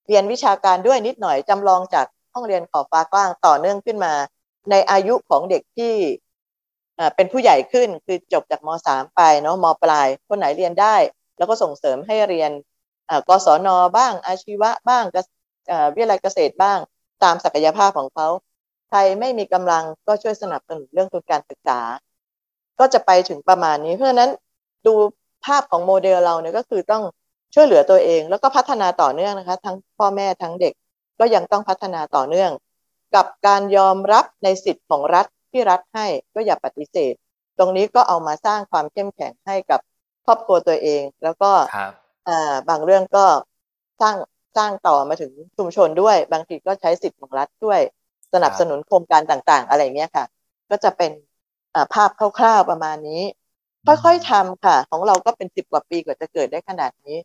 [0.07, 4.13] เรียนวิชาการด้วยนิดหน่อยจำลองจากห้องเรียนขอบฟ้ากว้างต่อเนื่องขึ้นมา
[4.71, 5.93] ในอายุของเด็กที่
[7.15, 10.95] เป็นผู้ใหญ่ขึ้นคือจบจากม.3 ไปเนาะมปลาย คนไหนเรียนได้
[11.37, 12.51] แล้วก็ส่งเสริมให้เรียน
[13.27, 13.67] กศน
[13.97, 15.03] บ้างอาชีวะบ้าง
[15.93, 16.79] วิทยาลัยเกษตรบ้าง
[17.23, 18.27] ตามศักยภาพของเขา
[18.91, 21.79] ใครไม่มีกำลังก็ช่วยสนับสนุนเรื่องทุนการศึกษา
[22.79, 24.31] ก็จะไปถึงประมาณนี้ เพราะฉะนั้น
[24.87, 24.93] ดู
[25.45, 27.03] ภาพของโมเดลเราเนี่ยก็คือต้อง
[27.53, 30.73] ช่วยเหลือตัวเอง แล้วก็พัฒนาต่อเนื่องนะคะ ทั้งพ่อแม่ทั้งเด็ก
[31.19, 32.51] ก็ยังต้องพัฒนาต่อเนื่อง
[33.15, 37.13] กับการยอมรับในสิทธิ์ของรัฐที่รัฐให้ก็อย่าปฏิเสธ
[37.57, 39.79] ตรงนี้ก็เอามาสร้างความเข้มแข็งให้กับ
[40.25, 41.51] ครอบครัวตัวเอง แล้วก็
[42.69, 43.25] บางเรื่องก็
[44.01, 44.17] สร้าง
[44.57, 47.79] สร้างต่อมาถึงชุมชนด้วย บางทีก็ใช้สิทธิ์ของรัฐด้วย
[48.33, 50.25] สนับสนุนโครงการต่างๆ อะไรเงี้ยค่ะ
[50.69, 51.11] ก็จะเป็น
[51.93, 53.21] ภาพคร่าวๆประมาณนี้
[53.85, 57.17] ค่อยๆทำค่ะ ของเราก็เป็นสิบกว่าปีกว่าจะเกิดได้ขนาดนี้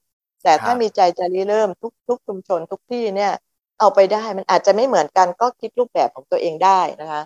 [0.43, 3.33] แต่ถ้ามีใจจะริเริ่มทุกทุกชุมชนทุกที่เนี่ย
[3.79, 7.23] เอาไปได้มันอาจจะไม่เหมือนกันก็คิดรูปแบบของตัวเองได้นะคะ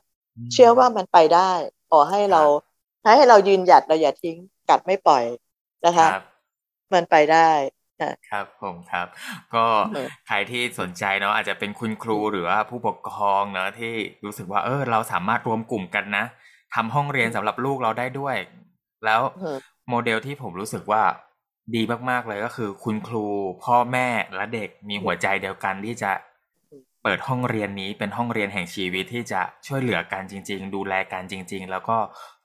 [0.52, 1.52] เชื่อว่ามันไปได้
[1.90, 2.42] ขอให้เรา
[3.16, 4.36] ให้เรายืนหยัดเราอย่าทิ้ง
[4.68, 5.24] กัดไม่ปล่อย
[5.86, 6.08] นะคะ
[6.92, 7.50] มันไปได้
[8.30, 9.06] ครับผมครับ
[9.54, 9.66] ก็
[10.26, 13.94] ใครที่สนใจเนาะอาจจะเป็นคุณครูหรือว่าผู้ปกครองเนาะที่
[14.24, 16.24] รู้สึกว่าเออเราสามารถรวมกลุ่มกันนะ
[16.74, 18.36] ทำห้องเรียนสำหรับลูกเราได้ด้วย
[19.04, 19.20] แล้ว
[19.88, 21.02] โมเดลที่ผมรู้สึกว่า
[21.74, 23.26] ดีมากๆเลยก็คือ คุณครู
[23.64, 26.12] พ่อแม่และเด็กมีหัวใจเดียวกันที่จะ
[27.02, 31.98] เปิดห้องเรียนนี้เป็นห้องเรียนแห่งชีวิตที่จะช่วยเหลือกันจริง ๆ ดูแลกันจริง ๆ แล้วก็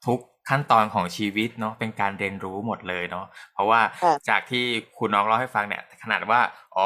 [0.05, 0.19] ทุก
[0.49, 3.81] ขั้นตอนของชีวิตเนาะเป็นการเรียนรู้หมดเลยเนาะเพราะว่า
[4.29, 4.65] จากที่
[4.97, 6.39] คุณน้องเล่าให้ฟังเนี่ย ขนาดว่า
[6.75, 6.85] อ๋อ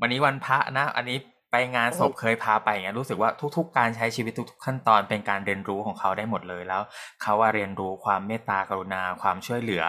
[0.00, 1.18] วันนี้วันพระนะ อันนี้
[1.52, 6.82] ไปงานศพเคยพาไปอย่างเงี้ยรู้สึกว่าทุก ๆ การใช้ชีวิตทุก ๆ ขั้นตอนเป็นการเรียนรู้ของเขาได้หมดเลยแล้ว
[7.22, 9.84] เขาว่าเรียนรู้ความเมตตากรุณาความช่วยเหลือ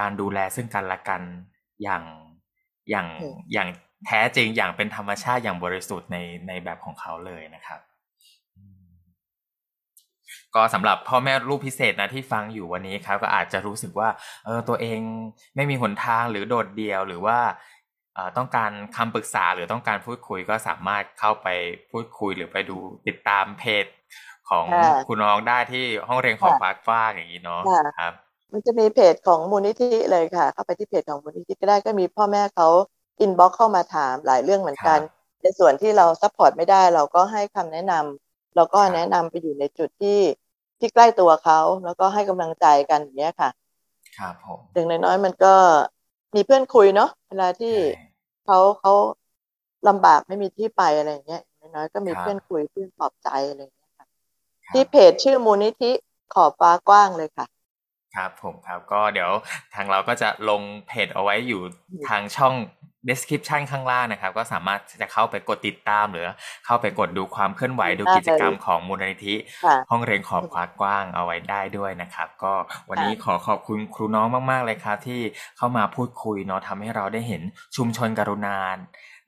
[0.00, 1.22] การดูแลซึ่งกันและกัน
[1.82, 2.02] อย่าง
[2.90, 3.06] อย่าง
[3.52, 3.68] อย่าง
[4.06, 6.18] แท้จริงอย่างเป็นธรรมชาติอย่างบริสุทธิ์ใน
[6.48, 7.80] ในแบบของเขาเลยนะครับ
[10.56, 14.08] ก็สำหรับพ่อแม่ลูกพิเศษนะที่ฟังอยู่วันนี้ครับก็อาจจะรู้สึกว่า
[14.44, 15.00] เออตัวเอง
[15.56, 17.38] ไม่มีหนทางหรือโดดเดี่ยวหรือว่า
[18.36, 21.48] ต้องการคำปรึกษาหรือต้องการพูดคุยก็สามารถเข้าไป
[21.90, 22.76] พูดคุยหรือไปดู
[23.06, 23.86] ติดตามเพจ
[24.50, 24.64] ของ
[25.08, 27.62] คุณน้องได้ที่ห้องเรียนขอบฟ้ากว้างอย่างนี้เนาะ
[28.00, 28.12] ครับ
[28.52, 32.68] มันจะมีเพจของมูลนิธิเลยค่ะ เข้าไปที่เพจของมูลนิธิก็ได้ก็มีพ่อแม่เขา
[33.20, 34.98] inbox เข้ามาถามหลายเรื่องเหมือนกัน
[35.42, 40.18] ในส่วนที่เรา support ไม่ได้เราก็ให้คำแนะนำเราก็แนะนำไปอยู่ในจุดที่
[40.78, 43.50] ที่ใกล้ตัวเขาแล้วก็ให้กำลังใจกันอย่างเงี้ยค่ะ
[44.18, 45.54] ครับผมถึงน้อยๆมันก็
[46.34, 47.74] มีเพื่อนคุยเนาะเวลาที่
[48.44, 48.92] เขาเขา
[49.88, 54.06] ลำบากไม่มีที่ไปอะไรเงี้ยน้อยๆก็มีเพื่อนคุยเพื่อนปลอบใจอะไรเงี้ยค่ะ
[54.72, 55.92] ที่เพจชื่อมูลนิธิ
[56.34, 57.46] ขอบฟ้ากว้างเลยค่ะ
[58.16, 59.30] ครับผมครับก็เดี๋ยว
[59.74, 61.62] ทางเราก็จะลงเพจเอาไว้อยู่
[62.08, 62.54] ทางช่อง
[63.08, 66.26] description ข้างล่างนะครับ ก็สามารถจะเข้าไปกดติดตาม หรือ
[66.66, 69.34] เข้าไปกดดูความเคลื่อนไหวดูกิจกรรมของมูลนิธิ
[69.90, 72.54] ห้องเรียนขอบควากว้างเอาไว้ได้ด้วยนะครับ ก็
[72.90, 75.20] วันนี้ขอขอบคุณครูน้องมาก ๆ เลยครับที่
[75.56, 77.42] เข้ามาพูดคุยเนาะทำให้เราได้เห็น
[77.76, 78.56] ชุมชนกรุณา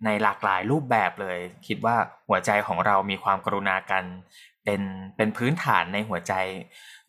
[0.04, 1.96] ในหลากหลายรูปแบบเลย คิดว่า
[2.28, 4.04] หัวใจของเรามีความกรุณากัน
[4.64, 4.82] เป็น
[5.16, 6.34] เป็นพื้นฐานในหัวใจ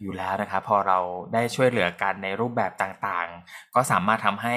[0.01, 0.99] อยู่แล้วนะครับ พอเรา
[1.33, 4.55] ได้ช่วยเหลือกันในรูปแบบต่างๆ ก็สามารถทำให้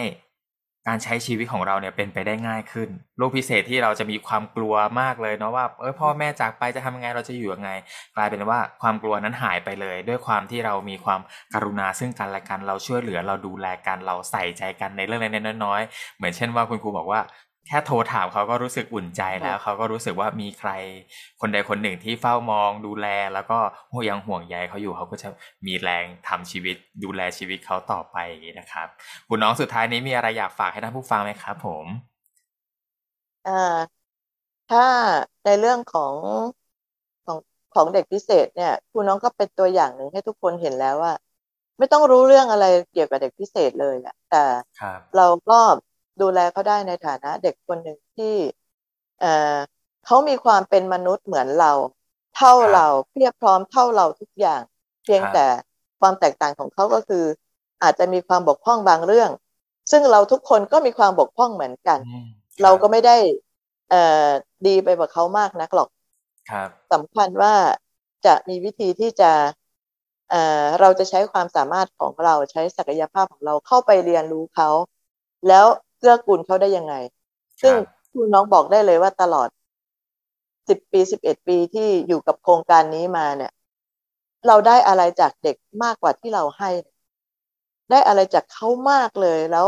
[0.88, 7.70] การใช้ชีวิตของเราเนี่ยเป็นไปได้ง่ายขึ้นโรคพิเศษที่เราจะมีความกลัวมากเลยเนาะว่าเออพ่อแม่จากไปจะทำยังไงเราจะอยู่ยังไง
[8.16, 11.20] กลายเป็นว่าความกลัวนั้นหายไปเลย ด้วยความที่เรามีความ
[11.54, 17.20] กรุณาซึ่งกันและกันเราช่วยเหลือเราดูแลกันเราใส่ใจกันในเรื่องเล็กๆน้อยๆเหมือนเช่นว่าคุณครูบอกว่า
[17.66, 20.70] แค่โทรถามเขาก็รู้สึกอุ่นใจแล้วเขาก็รู้สึกว่ามีใคร
[21.40, 23.58] คนใดคนหนึ่งที่เฝ้ามองดูแลแล้วก็
[24.08, 25.28] ยังห่วงใยเขาอยู่เขาก็จะ
[25.66, 28.16] มีแรงทำชีวิต ดูแลชีวิตเขาต่อไป
[28.58, 28.86] นะครับ
[29.28, 31.86] คุณน้องสุดท้ายนี้มีอะไรอยากฝากให้ท่านผู้ฟังไหมครับผม
[33.44, 33.52] อ่า
[34.68, 34.80] ถ้า
[35.44, 36.16] ในเรื่องของ
[37.24, 37.38] ของ
[37.72, 41.12] ของเด็กพิเศษเนี่ยคุณน้องก็เป็นตัวอย่างหนึ่งให้ทุกคนเห็นแล้วว่า
[41.78, 44.36] ไม่ต้องรู้เรื่องอะไรเกี่ยวกับเด็กพิเศษเลยอะแต่
[45.14, 45.54] เราก็
[46.20, 48.34] ดูแลเขาได้ในฐานะเด็กคนหนึ่งที่
[49.18, 49.26] เอ่อ
[50.04, 51.72] เขามีความเป็นมนุษย์เหมือนเรา
[52.32, 54.60] เท่าเราเพียบพร้อมเท่าเราทุกอย่าง
[55.02, 55.46] เพียงแต่
[56.00, 57.24] ความแตกต่างของเขาก็คือ
[57.82, 59.30] อาจจะมีความบกพร่องบางเรื่อง
[59.90, 61.98] ซึ่งเราทุกคนก็มีความบกพร่องเหมือนกัน
[62.62, 63.16] เราก็ไม่ได้
[63.88, 64.28] เอ่อ
[64.66, 65.88] ดีไปกว่าเขามากนักหรอก
[66.92, 67.54] สำคัญว่า
[68.26, 69.32] จะมีวิธีที่จะ
[70.30, 74.68] เอ่อเราจะใช้ความสามารถของเราใช้ศักยภาพของเราเข้าไปเรียนรู้เขา
[75.48, 75.66] แล้ว
[76.02, 76.94] เกื้อกูลเขาได้ยังไง
[77.62, 77.74] ซึ่ง
[78.12, 79.48] คุณน้องบอกได้เลยว่าตลอด
[80.68, 83.52] สิบปีสิบเอ็ดปีที่อยู่กับโครงการนี้มาเนี่ย
[84.46, 86.70] เราได้อะไรจากเด็กมากกว่าที่เราให้
[87.90, 89.66] ได้อะไรจากเขามากเลยแล้ว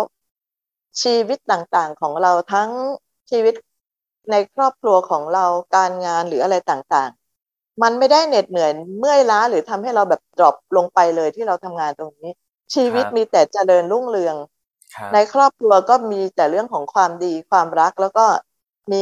[1.02, 2.70] ชีวิตต่างๆของเราทั้ง
[3.30, 3.54] ชีวิต
[4.30, 12.30] ในครอบครัวของเราการงานหรืออะไรต่างๆ มันไม่ได้เหน็ดเหนื่อยเมื่อยล้าหรือทำให้เราแบบดรอปลงไปเลยที่เราทำงานตรงนี้
[12.74, 14.36] ชีวิตมีแต่เจริญรุ่งเรือง
[15.12, 18.26] ในครอบครัวก็มีแต่เรื่องของความดีความรักแล้วก็
[18.92, 18.96] มี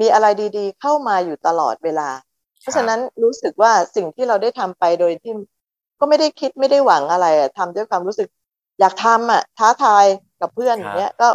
[0.00, 0.26] มีอะไร
[0.56, 2.10] ดี ๆ เข้ามาอยู่ตลอดเวลา
[2.60, 5.32] เพราะฉะนั้นรู้สึกว่าสิ่งที่เราได้ทำไปโดยที่
[6.00, 8.28] ก็ไม่ได้คิดไม่ได้หวังอะไรอะทำด้วยความรู้สึก
[8.80, 10.06] อยากทำอะ ท้าทาย
[10.40, 11.28] กับเพื่อนอย่างเงี้ยก็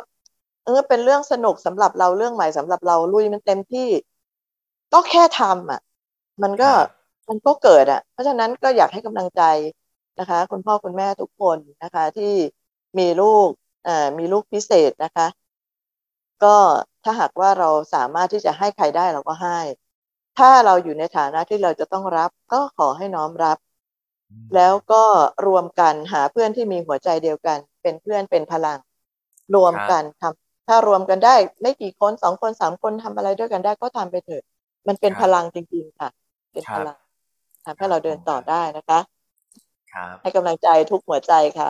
[0.64, 3.90] เออเป็นเรื่องสนุกสำหรับเราเรื่องใหม่สำหรับเราลุยมันเต็มที่
[4.92, 5.80] ก็แค่ทำอะ
[6.44, 6.66] มันก็
[7.30, 9.42] มันก็เกิดอะ เพราะฉะนั้นก็อยากให้กำลังใจ
[10.18, 12.26] นะคะ คุณพ่อคุณแม่ทุกคนนะคะ ที่
[13.00, 13.63] มีลูกอ่า
[14.18, 15.28] มีลูกพิเศษนะคะ
[16.44, 16.58] ก็
[17.04, 19.60] ถ้าหากว่าเราสามารถที่จะให้ใครได้เราก็ให้
[20.38, 23.58] ถ้าเราอยู่ในฐานะที่เราจะต้องรับ ก็ขอให้น้อมรับ
[24.56, 25.04] แล้วก็
[25.48, 28.80] รวมกันหาเพื่อนที่มีหัวใจเดียวกัน เป็นเพื่อนเป็นพลัง
[29.56, 34.44] รวมกันทำถ้ารวมกันได้ ไม่กี่คนสองคนสามคนทำอะไรด้วยกันได้ก็ทำไปเถอะ
[34.88, 36.10] มันเป็นพลังจริงๆค่ะ
[36.54, 36.98] เป็นพลัง
[37.66, 39.00] ทำให้เราเดินต่อได้นะคะ
[39.94, 41.68] ครับ ให้กำลังใจทุกหัวใจค่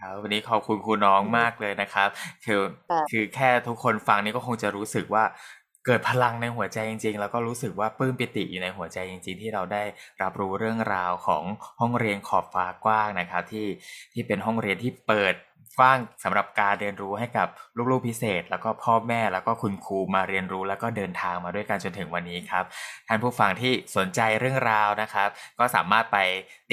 [0.00, 2.08] ครับวันนี้ขอบคุณครูน้องมากเลยนะครับ
[2.44, 2.60] คือ
[3.10, 5.24] คือแค่ทุกคนฟังนี่ก็คงจะรู้สึกว่า
[5.86, 9.82] เกิดพลังในหัวใจจริง ๆ แล้วก็รู้สึกว่าปลื้มปิติอยู่ในหัวใจจริง ๆ ที่เราได้
[10.22, 11.44] รับรู้เรื่องราวของ
[11.80, 13.66] ห้องเรียนขอบฟ้ากว้างนะครับที่
[14.12, 15.34] ที่เป็นห้องเรียนที่เปิด
[15.78, 17.48] กว้างสำหรับการเรียนรู้ให้กับ
[17.90, 22.64] ลูกๆพิเศษ แล้วก็พ่อแม่แล้วก็คุณครูมาเรียนรู้แล้วก็เดินทางมาด้วยกันจนถึงวันนี้ครับ
[23.08, 25.28] ท่านผู้ฟังที่สนใจเรื่องราวนะครับ
[25.58, 26.18] ก็สามารถไป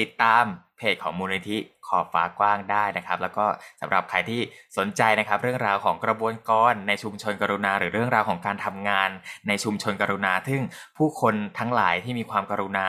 [0.00, 1.58] ติดตามเพ จของมูลนิธิ
[1.88, 3.44] ขอบฟ้ากว้างได้นะครับ แล้วก็
[3.80, 4.40] สำหรับใครที่
[4.78, 9.10] สนใจนะครับ เรื่องราวของกระบวนการในชุมชนกรุณา หรือเรื่องราวของการทำงาน
[9.48, 10.62] ในชุมชนกรุณา ซึ่ง
[10.98, 12.86] ผู้คนทั้งหลายที่มีความกรุณา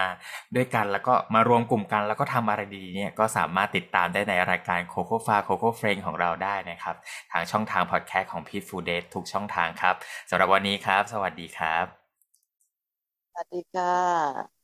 [0.55, 6.95] ด้วยกันแล้วก็มารวมกลุ่มกัน แล้วก็ทำอะไรดีเนี่ยก็สามารถติดตามได้ในรายการโคโค่ฟาโคโค่เฟรนของเราได้นะครับ
[7.31, 9.95] ทางช่องทางพอดแคสต์ของ Peaceful Death ทุกช่องทางครับ
[10.29, 12.15] สำหรับวันนี้ครับ สวัสดีครับ
[13.31, 14.54] สวัสดีค่ะ